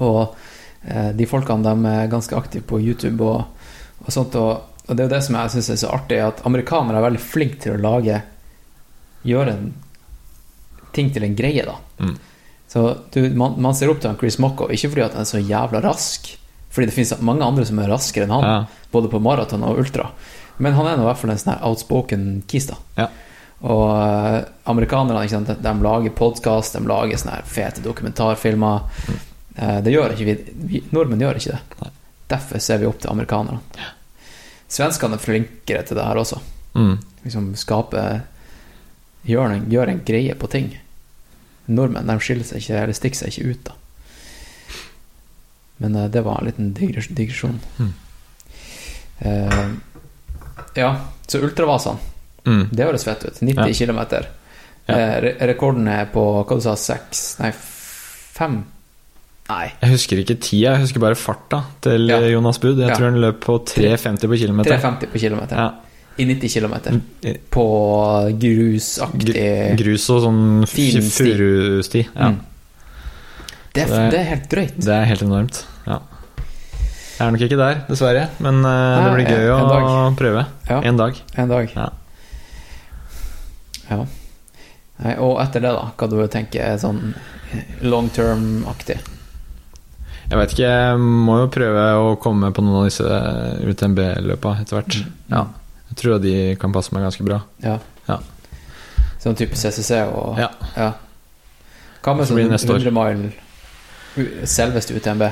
Og 0.00 0.34
de 1.16 1.26
folkene 1.26 1.62
de 1.62 1.88
er 1.88 2.08
ganske 2.08 2.34
aktive 2.36 2.62
på 2.62 2.80
YouTube 2.80 3.20
og, 3.24 3.44
og 4.04 4.10
sånt. 4.12 4.34
Og, 4.34 4.60
og 4.88 4.96
det 4.96 5.04
er 5.04 5.08
jo 5.08 5.14
det 5.14 5.22
som 5.24 5.36
jeg 5.36 5.50
syns 5.50 5.70
er 5.70 5.76
så 5.86 5.92
artig, 5.94 6.18
at 6.18 6.42
amerikanere 6.44 6.98
er 6.98 7.06
veldig 7.10 7.20
flinke 7.20 7.60
til 7.62 7.76
å 7.76 7.80
lage 7.80 8.22
Gjøre 9.28 9.54
en 9.54 9.68
ting 10.96 11.12
til 11.14 11.24
en 11.26 11.36
greie, 11.38 11.62
da. 11.68 11.76
Mm. 12.00 12.16
Så 12.68 12.82
du, 13.14 13.22
man, 13.38 13.54
man 13.62 13.76
ser 13.76 13.90
opp 13.92 14.00
til 14.02 14.10
han 14.10 14.18
Chris 14.20 14.38
Mocco, 14.42 14.66
ikke 14.72 14.90
fordi 14.92 15.04
han 15.06 15.20
er 15.22 15.28
så 15.28 15.40
jævla 15.40 15.80
rask, 15.84 16.26
fordi 16.72 16.88
det 16.90 16.94
finnes 16.96 17.14
mange 17.24 17.44
andre 17.46 17.64
som 17.68 17.78
er 17.80 17.88
raskere 17.92 18.26
enn 18.26 18.34
han, 18.34 18.44
Ja. 18.48 18.58
både 18.92 19.08
på 19.12 19.20
maraton 19.24 19.64
og 19.64 19.78
ultra. 19.80 20.10
Men 20.58 20.74
han 20.76 20.86
er 20.90 20.96
nå 20.98 21.04
i 21.06 21.08
hvert 21.08 21.20
fall 21.20 21.30
en 21.32 21.38
sånn 21.40 21.54
her 21.54 21.64
outspoken 21.68 22.26
kis, 22.50 22.66
da. 22.72 22.76
Ja. 22.98 23.06
Og 23.58 23.84
uh, 23.90 24.42
amerikanerne 24.70 25.22
ikke 25.24 25.34
sant? 25.36 25.48
De, 25.50 25.56
de 25.64 25.72
lager 25.86 26.12
podkast, 26.18 26.76
de 26.76 26.82
lager 26.86 27.18
sånne 27.18 27.38
her 27.40 27.48
fete 27.48 27.82
dokumentarfilmer. 27.82 28.84
Eh, 29.58 29.78
det 29.82 29.94
gjør 29.94 30.14
ikke 30.14 30.26
vi, 30.28 30.34
vi 30.70 30.82
Nordmenn 30.94 31.24
gjør 31.24 31.40
ikke 31.40 31.56
det. 31.56 31.78
Nei. 31.82 31.88
Derfor 32.30 32.62
ser 32.62 32.78
vi 32.82 32.86
opp 32.86 33.00
til 33.02 33.10
amerikanerne. 33.10 33.88
Svenskene 34.68 35.16
er 35.16 35.22
flinkere 35.24 35.82
til 35.88 35.96
det 35.98 36.04
her 36.06 36.20
også. 36.20 36.38
Mm. 36.76 36.98
Liksom 37.24 37.48
skape 37.58 38.02
Gjøre 39.26 39.54
en, 39.56 39.66
gjør 39.70 39.88
en 39.88 40.02
greie 40.06 40.34
på 40.38 40.46
ting. 40.50 40.70
Nordmenn 41.68 42.06
de 42.06 42.18
skiller 42.20 42.44
seg 42.44 42.62
ikke, 42.62 42.78
eller 42.82 42.92
stikker 42.96 43.16
seg 43.16 43.28
ikke 43.34 43.50
ut, 43.50 43.64
da. 43.64 43.72
Men 45.78 45.96
uh, 45.96 46.08
det 46.10 46.22
var 46.24 46.40
en 46.40 46.46
liten 46.46 46.70
digres- 46.74 47.10
digresjon. 47.14 47.58
Mm. 47.78 47.92
Uh, 49.26 49.74
ja, 50.78 50.92
så 51.26 51.38
ultravasene. 51.44 51.98
Mm. 52.48 52.68
Det 52.72 52.84
høres 52.86 53.04
fett 53.04 53.24
ut. 53.28 53.40
90 53.44 53.68
Ja. 53.68 53.86
km. 53.86 54.00
Ja. 54.88 54.94
Eh, 54.96 55.20
re- 55.20 55.36
rekorden 55.50 55.88
er 55.92 56.06
på 56.08 56.22
hva 56.48 56.56
du 56.56 56.62
sa, 56.64 56.72
seks 56.80 57.36
Nei, 57.42 57.50
fem? 57.52 58.54
Nei, 59.50 59.66
Jeg 59.82 59.90
husker 59.90 60.16
ikke 60.22 60.38
tida, 60.40 60.70
jeg 60.72 60.80
husker 60.86 61.00
bare 61.02 61.14
farta 61.18 61.58
til 61.84 62.08
Ja. 62.08 62.20
Jonas 62.32 62.56
Bud. 62.58 62.78
Jeg 62.78 62.88
Ja. 62.88 62.94
tror 62.96 63.10
han 63.10 63.20
løp 63.20 63.40
på 63.44 63.58
3,50 63.66 64.28
på 64.28 64.38
kilometer. 64.38 64.78
3,50 64.78 65.06
på 65.12 65.18
kilometer. 65.18 65.56
I 66.18 66.24
90 66.26 66.48
km. 66.50 66.74
Mm. 66.90 67.36
På 67.54 67.64
grusaktig 68.42 69.44
Grus 69.78 70.08
og 70.10 70.22
sånn 70.24 70.40
Fin 70.66 71.02
furusti. 71.06 72.02
Ja. 72.14 72.32
Mm. 72.32 72.40
det, 73.74 73.84
er, 73.86 74.10
Det- 74.10 74.20
er 74.20 74.28
helt 74.32 74.48
drøyt. 74.50 74.76
Det 74.82 74.94
er 74.94 75.04
helt 75.12 75.22
enormt. 75.22 75.60
Ja. 75.86 76.00
Jeg 77.18 77.26
er 77.26 77.30
nok 77.34 77.40
ikke 77.48 77.56
der, 77.58 77.80
dessverre, 77.88 78.28
men 78.38 78.60
eh, 78.62 79.04
det 79.04 79.14
blir 79.16 79.26
gøy 79.26 79.46
en 79.50 79.64
å 79.64 79.70
dag. 79.70 80.16
prøve. 80.18 80.42
Ja. 80.68 80.80
En 80.86 80.96
dag. 81.00 81.16
En 81.34 81.48
dag. 81.50 81.72
Ja. 81.74 81.88
Ja. 83.90 84.04
Nei, 85.02 85.14
og 85.22 85.38
etter 85.42 85.62
det, 85.62 85.70
da? 85.74 85.86
Hva 85.98 86.08
du 86.10 86.18
tenker 86.30 86.62
er 86.66 86.78
sånn 86.82 87.12
long 87.86 88.08
term-aktig? 88.14 88.98
Jeg 90.28 90.36
vet 90.36 90.52
ikke, 90.52 90.68
jeg 90.68 90.98
må 91.00 91.38
jo 91.40 91.48
prøve 91.54 91.84
å 92.02 92.08
komme 92.20 92.50
på 92.52 92.60
noen 92.62 92.82
av 92.82 92.88
disse 92.90 93.06
UTMB-løpa 93.70 94.56
etter 94.60 94.76
hvert. 94.80 94.98
Ja. 95.32 95.46
Jeg 95.88 95.96
tror 96.02 96.18
de 96.22 96.34
kan 96.60 96.72
passe 96.72 96.92
meg 96.94 97.02
ganske 97.06 97.24
bra. 97.24 97.40
Ja. 97.64 97.78
Ja. 98.08 98.18
Sånn 99.22 99.36
type 99.36 99.56
CCC 99.56 100.02
og 100.12 100.38
Ja. 100.38 100.50
ja. 100.76 100.92
Hva 102.02 102.14
med 102.16 102.26
sånn 102.28 102.36
det 102.36 102.50
neste 102.52 102.70
år. 102.72 102.78
100 102.80 102.92
mile 102.94 103.32
Selveste 104.48 104.94
UTMB? 104.96 105.28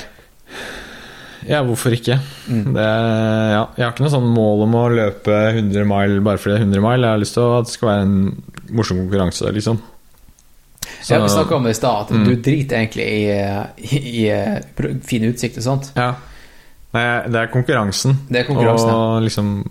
Ja, 1.46 1.60
hvorfor 1.62 1.94
ikke? 1.94 2.16
Mm. 2.50 2.72
Det, 2.74 2.84
ja. 2.86 3.62
Jeg 3.76 3.84
har 3.84 3.92
ikke 3.92 4.02
noe 4.06 4.12
sånn 4.14 4.26
mål 4.34 4.62
om 4.66 4.74
å 4.78 4.84
løpe 4.90 5.34
100 5.54 5.84
mile 5.86 6.20
bare 6.26 6.38
fordi 6.42 6.56
det 6.56 6.60
er 6.60 6.64
100 6.66 6.82
mile. 6.82 7.06
Jeg 7.06 7.14
har 7.14 7.22
lyst 7.22 7.34
til 7.36 7.52
at 7.58 7.68
det 7.68 7.74
skal 7.76 7.88
være 7.92 8.06
en 8.06 8.16
morsom 8.74 8.98
konkurranse, 9.04 9.52
liksom. 9.54 9.78
Så- 11.02 11.14
Ja, 11.14 11.20
vi 11.22 11.28
snakka 11.28 11.54
om 11.56 11.62
det 11.64 11.70
i 11.70 11.74
stad, 11.74 12.00
at 12.00 12.10
Mm. 12.10 12.24
du 12.24 12.36
driter 12.36 12.76
egentlig 12.76 13.06
i, 13.06 13.26
i, 13.78 14.28
i 14.30 15.00
fin 15.04 15.22
utsikt 15.22 15.58
og 15.58 15.62
sånt. 15.62 15.92
Ja. 15.96 16.14
Nei, 16.94 17.22
det 17.28 17.34
er 17.36 17.46
konkurransen. 17.52 18.16
Det 18.30 18.40
er 18.40 18.44
konkurransen, 18.52 18.88
ja. 18.88 18.94
Og 18.94 19.22
liksom 19.22 19.68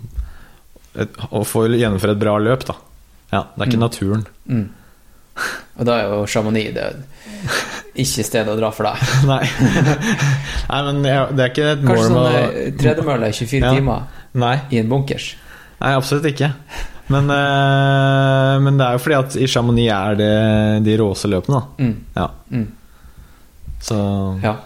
et, 0.98 1.16
Å 1.30 1.42
få 1.46 1.66
gjennomføre 1.68 2.12
et 2.16 2.20
bra 2.22 2.36
løp, 2.42 2.64
da. 2.68 2.74
Ja, 3.32 3.44
det 3.56 3.62
er 3.62 3.66
ikke 3.70 3.76
Mm. 3.80 3.86
naturen. 3.86 4.26
Mm. 4.48 4.68
Og 5.78 5.84
da 5.84 5.92
er 6.00 6.04
jo 6.08 6.26
Chamonix 6.26 6.72
det 6.74 6.82
er 6.82 6.94
ikke 8.00 8.24
stedet 8.24 8.48
å 8.48 8.56
dra 8.56 8.70
for 8.72 8.84
deg. 8.88 8.96
Nei. 9.30 9.42
Nei, 10.70 10.82
men 10.88 11.02
det 11.02 11.42
er 11.44 11.50
ikke 11.52 11.66
et 11.74 11.82
mål 11.84 11.96
Kanskje 11.96 12.10
med 12.10 12.12
sånn 12.12 12.20
å 12.20 12.52
eh, 12.66 12.70
tredemølle 12.80 13.28
i 13.28 13.36
24 13.36 13.60
Ja. 13.66 13.72
timer 13.74 14.02
Nei. 14.34 14.54
i 14.70 14.78
en 14.80 14.88
bunkers. 14.88 15.34
Nei, 15.80 15.92
absolutt 15.96 16.24
ikke. 16.30 16.52
Men, 17.12 17.28
øh, 17.30 18.54
men 18.64 18.78
det 18.80 18.86
er 18.86 18.96
jo 18.96 19.02
fordi 19.04 19.18
at 19.18 19.36
i 19.38 19.46
Chamonix 19.46 19.92
er 19.94 20.16
det 20.18 20.30
de 20.88 20.96
råeste 20.98 21.28
løpene, 21.30 21.60
da. 21.60 21.84
Mm. 21.84 21.96
Ja. 22.16 22.28
Mm. 22.50 22.66
Så 23.86 23.98
Ja. 24.42 24.56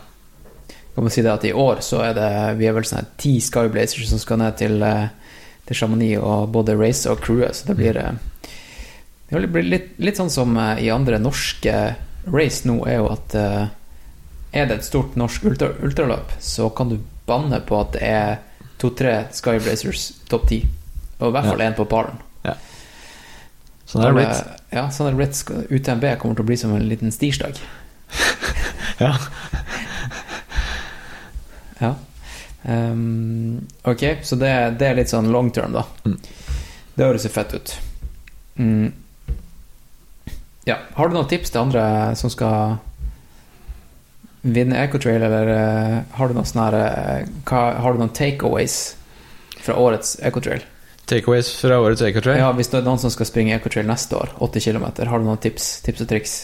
Kan 0.95 1.05
man 1.05 1.11
si 1.11 1.23
det 1.23 1.33
at 1.33 1.45
i 1.45 1.53
år 1.53 1.77
så 1.87 2.01
er 2.03 2.15
det 2.15 2.59
Vi 2.59 2.67
er 2.67 2.73
vel 2.75 2.83
sånn 2.85 3.07
ti 3.17 3.39
Skyblazers 3.41 4.09
som 4.11 4.19
skal 4.19 4.39
ned 4.39 4.57
til, 4.59 4.83
eh, 4.83 5.09
til 5.71 5.79
Chamonix 5.79 6.19
og 6.19 6.51
både 6.51 6.75
race 6.79 7.07
og 7.11 7.23
crewet, 7.23 7.55
så 7.55 7.71
det 7.71 7.77
blir 7.79 7.97
eh, 8.01 8.13
Det 9.31 9.47
blir 9.47 9.63
litt, 9.63 9.93
litt 10.03 10.19
sånn 10.19 10.33
som 10.35 10.57
eh, 10.59 10.83
i 10.83 10.91
andre 10.91 11.21
norske 11.23 11.75
race 12.27 12.67
nå, 12.67 12.81
er 12.91 12.99
jo 12.99 13.13
at 13.13 13.37
eh, 13.39 13.69
er 14.51 14.67
det 14.67 14.81
et 14.81 14.89
stort 14.89 15.15
norsk 15.15 15.47
ultra, 15.47 15.71
ultraløp, 15.79 16.35
så 16.43 16.67
kan 16.75 16.91
du 16.91 16.99
banne 17.29 17.61
på 17.63 17.79
at 17.79 17.95
det 17.95 18.03
er 18.03 18.41
to-tre 18.83 19.29
Skyblazers 19.31 20.09
topp 20.27 20.49
ti. 20.51 20.65
Og 21.21 21.29
i 21.29 21.35
hvert 21.37 21.47
fall 21.53 21.63
én 21.63 21.77
på 21.79 21.87
pallen. 21.87 22.19
Sånn 23.91 24.05
er 24.07 24.13
det 24.13 24.21
blitt. 24.21 24.51
Ja, 24.71 24.85
sånn 24.95 25.09
er 25.09 25.17
det 25.17 25.19
blitt. 25.19 25.71
UTMB 25.71 26.05
kommer 26.23 26.39
til 26.39 26.45
å 26.45 26.49
bli 26.49 26.57
som 26.59 26.75
en 26.75 26.89
liten 26.91 27.15
stirsdag. 27.15 27.61
Ja. 29.01 29.15
Ja. 31.81 31.95
Ehm, 32.69 33.67
ok, 33.89 34.03
så 34.23 34.37
det, 34.37 34.51
det 34.81 34.89
er 34.91 34.99
litt 34.99 35.09
sånn 35.13 35.31
long 35.33 35.51
term, 35.55 35.73
da. 35.73 35.85
Mm. 36.05 36.19
Det 36.95 37.07
høres 37.07 37.25
jo 37.25 37.33
fett 37.33 37.55
ut. 37.57 37.75
Mm. 38.61 38.91
Ja. 40.69 40.77
Har 40.99 41.09
du 41.09 41.15
noen 41.17 41.29
tips 41.31 41.51
til 41.55 41.63
andre 41.63 41.85
som 42.21 42.31
skal 42.33 42.77
vinne 44.43 44.77
Ecotrail, 44.85 45.23
eller 45.23 45.49
eh, 45.53 45.97
har 46.17 46.29
du 46.31 46.37
noen 46.37 46.49
sånne 46.49 46.67
her, 46.71 47.25
hva, 47.49 47.63
Har 47.85 47.93
du 47.97 48.01
noen 48.01 48.13
takeaways 48.17 48.77
fra 49.61 49.77
årets 49.81 50.15
Ecotrail? 50.25 50.63
Takeaways 51.11 51.51
fra 51.61 51.81
årets 51.83 52.05
Ecotrail? 52.07 52.39
Ja, 52.41 52.53
hvis 52.57 52.71
det 52.73 52.81
er 52.81 52.87
noen 52.87 53.01
som 53.03 53.13
skal 53.13 53.29
springe 53.29 53.57
Ecotrail 53.57 53.89
neste 53.89 54.17
år, 54.21 54.33
80 54.41 54.65
km, 54.69 54.87
har 55.11 55.19
du 55.21 55.27
noen 55.27 55.41
tips, 55.43 55.71
tips 55.85 56.05
og 56.05 56.11
triks? 56.13 56.37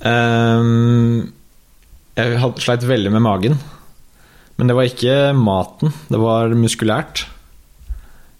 Um, 0.00 1.32
jeg 2.16 2.38
had- 2.40 2.60
sleit 2.62 2.84
veldig 2.88 3.12
med 3.16 3.24
magen. 3.24 3.58
Men 4.56 4.70
det 4.70 4.76
var 4.78 4.88
ikke 4.88 5.16
maten, 5.36 5.92
det 6.08 6.20
var 6.20 6.52
muskulært. 6.56 7.26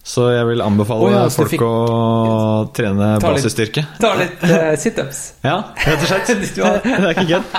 Så 0.07 0.29
jeg 0.31 0.45
vil 0.47 0.61
anbefale 0.63 1.03
oh, 1.03 1.11
ja, 1.11 1.23
folk 1.27 1.51
fikk- 1.51 1.63
å 1.67 2.69
trene 2.71 3.09
Ta 3.19 3.33
litt- 3.33 3.41
basisstyrke. 3.43 3.81
Ta 3.99 4.13
litt 4.15 4.45
uh, 4.47 4.71
situps. 4.85 5.19
Ja, 5.43 5.57
rett 5.83 6.05
og 6.05 6.07
slett. 6.07 6.31
Det 6.55 6.95
er 6.95 7.09
ikke 7.11 7.25
kødd. 7.33 7.49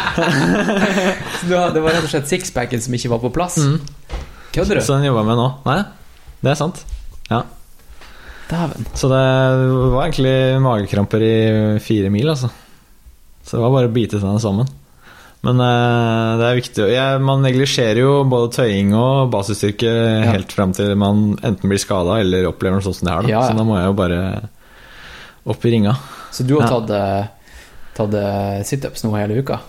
Det 1.50 1.82
var 1.84 1.92
rett 1.92 2.06
og 2.06 2.10
slett 2.14 2.30
sixpacken 2.32 2.80
som 2.80 2.96
ikke 2.96 3.12
var 3.12 3.20
på 3.26 3.30
plass? 3.36 3.58
Mm. 3.60 3.76
Kødder 4.56 4.80
du? 4.80 4.84
Så 4.86 4.96
den 4.96 5.04
jobber 5.10 5.20
jeg 5.26 5.28
med 5.28 5.40
nå. 5.42 5.48
Nei, 5.68 5.78
det 6.40 6.54
er 6.54 6.58
sant. 6.62 6.80
Ja. 7.28 7.42
Daven. 8.48 8.88
Så 8.96 9.12
det 9.12 9.22
var 9.92 10.06
egentlig 10.06 10.34
magekramper 10.64 11.24
i 11.28 11.34
fire 11.84 12.08
mil, 12.14 12.32
altså. 12.32 12.48
Så 13.44 13.58
det 13.58 13.64
var 13.66 13.74
bare 13.76 13.90
å 13.90 13.92
bite 13.92 14.20
seg 14.24 14.40
sammen. 14.40 14.72
Men 15.46 15.60
eh, 15.62 16.30
det 16.40 16.46
er 16.48 16.56
viktig. 16.58 16.86
Jeg, 16.90 17.20
man 17.22 17.44
neglisjerer 17.46 18.00
jo 18.02 18.12
både 18.28 18.50
tøying 18.56 18.90
og 18.98 19.28
basisstyrke 19.32 19.92
helt 20.32 20.50
fram 20.52 20.72
til 20.74 20.96
man 20.98 21.36
enten 21.46 21.70
blir 21.70 21.78
skada 21.82 22.16
eller 22.24 22.48
opplever 22.50 22.78
noe 22.80 22.86
sånt 22.86 22.98
som 22.98 23.06
det 23.06 23.14
her. 23.14 23.22
Da. 23.28 23.30
Ja, 23.32 23.42
ja. 23.44 23.52
Så 23.52 23.58
da 23.60 23.66
må 23.68 23.76
jeg 23.78 23.86
jo 23.86 23.96
bare 24.00 24.20
opp 25.48 25.64
i 25.68 25.72
ringa. 25.76 25.94
Så 26.34 26.44
du 26.46 26.56
har 26.58 26.66
Ja. 26.66 26.72
tatt, 26.74 26.90
eh, 26.90 27.28
tatt 27.96 28.14
eh, 28.18 28.62
situps 28.66 29.04
nå 29.06 29.14
hele 29.16 29.38
uka? 29.38 29.60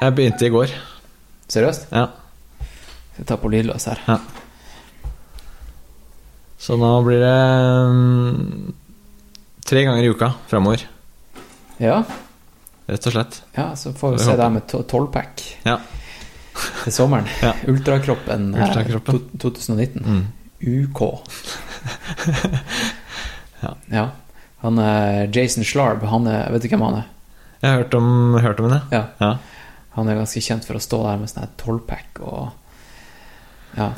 Jeg 0.00 0.14
begynte 0.16 0.48
i 0.48 0.52
går. 0.56 0.72
Seriøst? 1.52 1.86
Ja. 1.92 2.06
Skal 3.14 3.28
ta 3.28 3.36
på 3.38 3.52
lydløs 3.52 3.84
her. 3.92 4.00
Så 6.64 6.78
nå 6.80 6.88
blir 7.04 7.20
det 7.20 7.36
um, 7.92 8.72
tre 9.68 9.84
ganger 9.84 10.02
i 10.06 10.08
uka 10.16 10.32
framover. 10.48 10.86
Ja, 11.82 12.00
Rett 12.86 13.06
og 13.08 13.12
slett. 13.14 13.42
ja 13.56 13.70
så 13.76 13.92
får 13.96 14.12
vi 14.12 14.18
se 14.24 14.36
deg 14.36 14.52
med 14.52 14.66
to- 14.68 14.82
tolvpack 14.82 15.42
Ja. 15.64 15.78
til 16.84 16.92
sommeren. 16.92 17.26
Ja. 17.42 17.54
Ultrakroppen, 17.66 18.54
eh, 18.54 18.66
Ultrakroppen. 18.68 19.20
to- 19.38 19.50
2019. 19.50 20.04
Mm. 20.04 20.26
UK. 20.60 21.00
Ja. 23.64 23.74
ja. 23.90 24.10
Han 24.60 24.78
Jason 25.32 25.64
Schlarb, 25.64 26.02
han 26.08 26.26
er, 26.26 26.50
vet 26.52 26.62
du 26.62 26.68
hvem 26.68 26.82
han 26.84 26.94
er? 27.00 27.06
Jeg 27.62 27.70
har 27.70 27.78
hørt 27.82 27.94
om, 27.96 28.34
hørt 28.42 28.60
om 28.60 28.68
det. 28.70 28.80
Ja. 28.92 29.04
Ja. 29.20 29.30
Han 29.96 30.08
er 30.10 30.18
ganske 30.18 30.42
kjent 30.44 30.64
for 30.68 30.76
å 30.76 30.82
stå 30.84 30.98
der 31.06 31.16
med 31.22 31.30
sånn 31.32 31.48
tolvpack 31.60 32.20
og 32.20 32.50
Ja. 33.78 33.92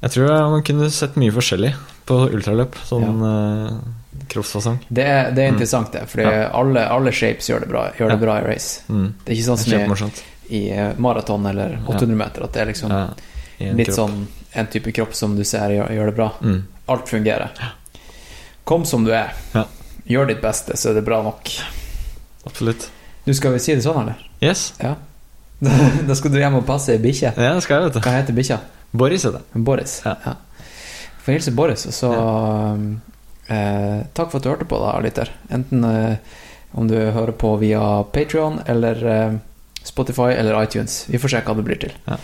Jeg 0.00 0.10
tror 0.14 0.50
man 0.50 0.62
kunne 0.64 0.90
sett 0.90 1.16
mye 1.20 1.32
forskjellig 1.34 1.74
på 2.08 2.16
ultraløp. 2.32 2.74
Sånn 2.88 3.20
eh, 3.28 3.74
kroppsfasong. 4.32 4.78
Det 4.88 5.04
er, 5.04 5.30
det 5.34 5.42
er 5.44 5.48
Mm. 5.50 5.54
interessant, 5.54 5.92
det. 5.92 6.06
Fordi 6.08 6.22
Ja. 6.24 6.48
alle, 6.56 6.86
alle 6.88 7.12
shapes 7.12 7.48
gjør 7.50 7.60
det 7.60 7.68
bra, 7.68 7.90
gjør 7.98 8.10
det 8.14 8.20
bra 8.20 8.38
i 8.40 8.44
race. 8.46 8.82
Mm. 8.88 9.12
Det 9.24 9.32
er 9.32 9.36
ikke 9.36 9.48
sånn 9.50 9.58
som 9.58 10.08
i, 10.50 10.56
i 10.56 10.70
eh, 10.70 10.92
maraton 10.98 11.46
eller 11.46 11.78
800 11.86 12.16
meter, 12.16 12.44
at 12.44 12.52
det 12.52 12.62
er 12.62 12.66
liksom 12.72 12.90
Ja, 12.90 13.08
litt 13.72 13.88
kropp. 13.88 13.96
sånn 13.96 14.26
en 14.54 14.66
type 14.66 14.92
kropp 14.92 15.14
som 15.14 15.36
du 15.36 15.44
ser 15.44 15.68
gjør, 15.70 15.90
gjør 15.90 16.06
det 16.06 16.16
bra. 16.16 16.30
mm. 16.40 16.62
Alt 16.88 17.08
fungerer. 17.08 17.50
Kom 18.64 18.84
som 18.84 19.04
du 19.04 19.12
er. 19.12 19.32
Ja. 19.54 19.64
Gjør 20.08 20.26
ditt 20.28 20.40
beste, 20.42 20.72
så 20.76 20.90
er 20.90 20.94
det 20.94 21.04
bra 21.04 21.22
nok. 21.22 21.50
Absolutt. 22.46 22.88
Du 23.26 23.34
skal 23.34 23.52
vel 23.52 23.60
si 23.60 23.74
det 23.74 23.84
sånn, 23.84 24.00
eller? 24.02 24.16
Yes. 24.42 24.72
Ja. 24.82 24.94
da 26.08 26.14
skal 26.16 26.32
du 26.32 26.38
hjem 26.38 26.54
og 26.56 26.66
passe 26.66 26.88
ei 26.94 26.98
bikkje. 26.98 27.34
Ja, 27.36 27.54
det 27.54 27.62
skal 27.62 27.82
jeg, 27.82 27.90
vet 27.90 27.98
du. 27.98 28.00
Hva 28.08 28.14
heter 28.16 28.32
bikkja? 28.34 28.58
Boris 28.90 29.24
er 29.24 29.36
det. 29.38 29.42
Boris. 29.54 30.00
Ja. 30.04 30.16
Ja. 30.26 30.36
Får 31.20 31.36
hilse 31.36 31.52
Boris, 31.54 31.86
og 31.86 31.94
så 31.94 32.10
eh, 33.52 33.98
Takk 34.16 34.30
for 34.32 34.38
at 34.40 34.46
du 34.46 34.50
hørte 34.50 34.68
på, 34.68 34.80
da, 34.82 34.94
lytter. 35.04 35.32
Enten 35.52 35.84
eh, 35.84 36.38
om 36.72 36.88
du 36.88 36.96
hører 36.96 37.34
på 37.36 37.56
via 37.60 37.82
Patrion 38.14 38.60
eller 38.66 39.04
eh, 39.06 39.34
Spotify 39.82 40.32
eller 40.36 40.62
iTunes. 40.62 41.04
Vi 41.10 41.18
får 41.18 41.36
se 41.36 41.44
hva 41.46 41.58
det 41.58 41.66
blir 41.66 41.82
til. 41.86 41.94
Ja. 42.06 42.20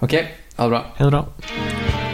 Ok, 0.00 0.14
ha 0.58 0.68
det 0.68 0.76
bra. 0.76 0.84
Ha 0.98 1.08
det 1.08 1.16
bra. 1.16 2.07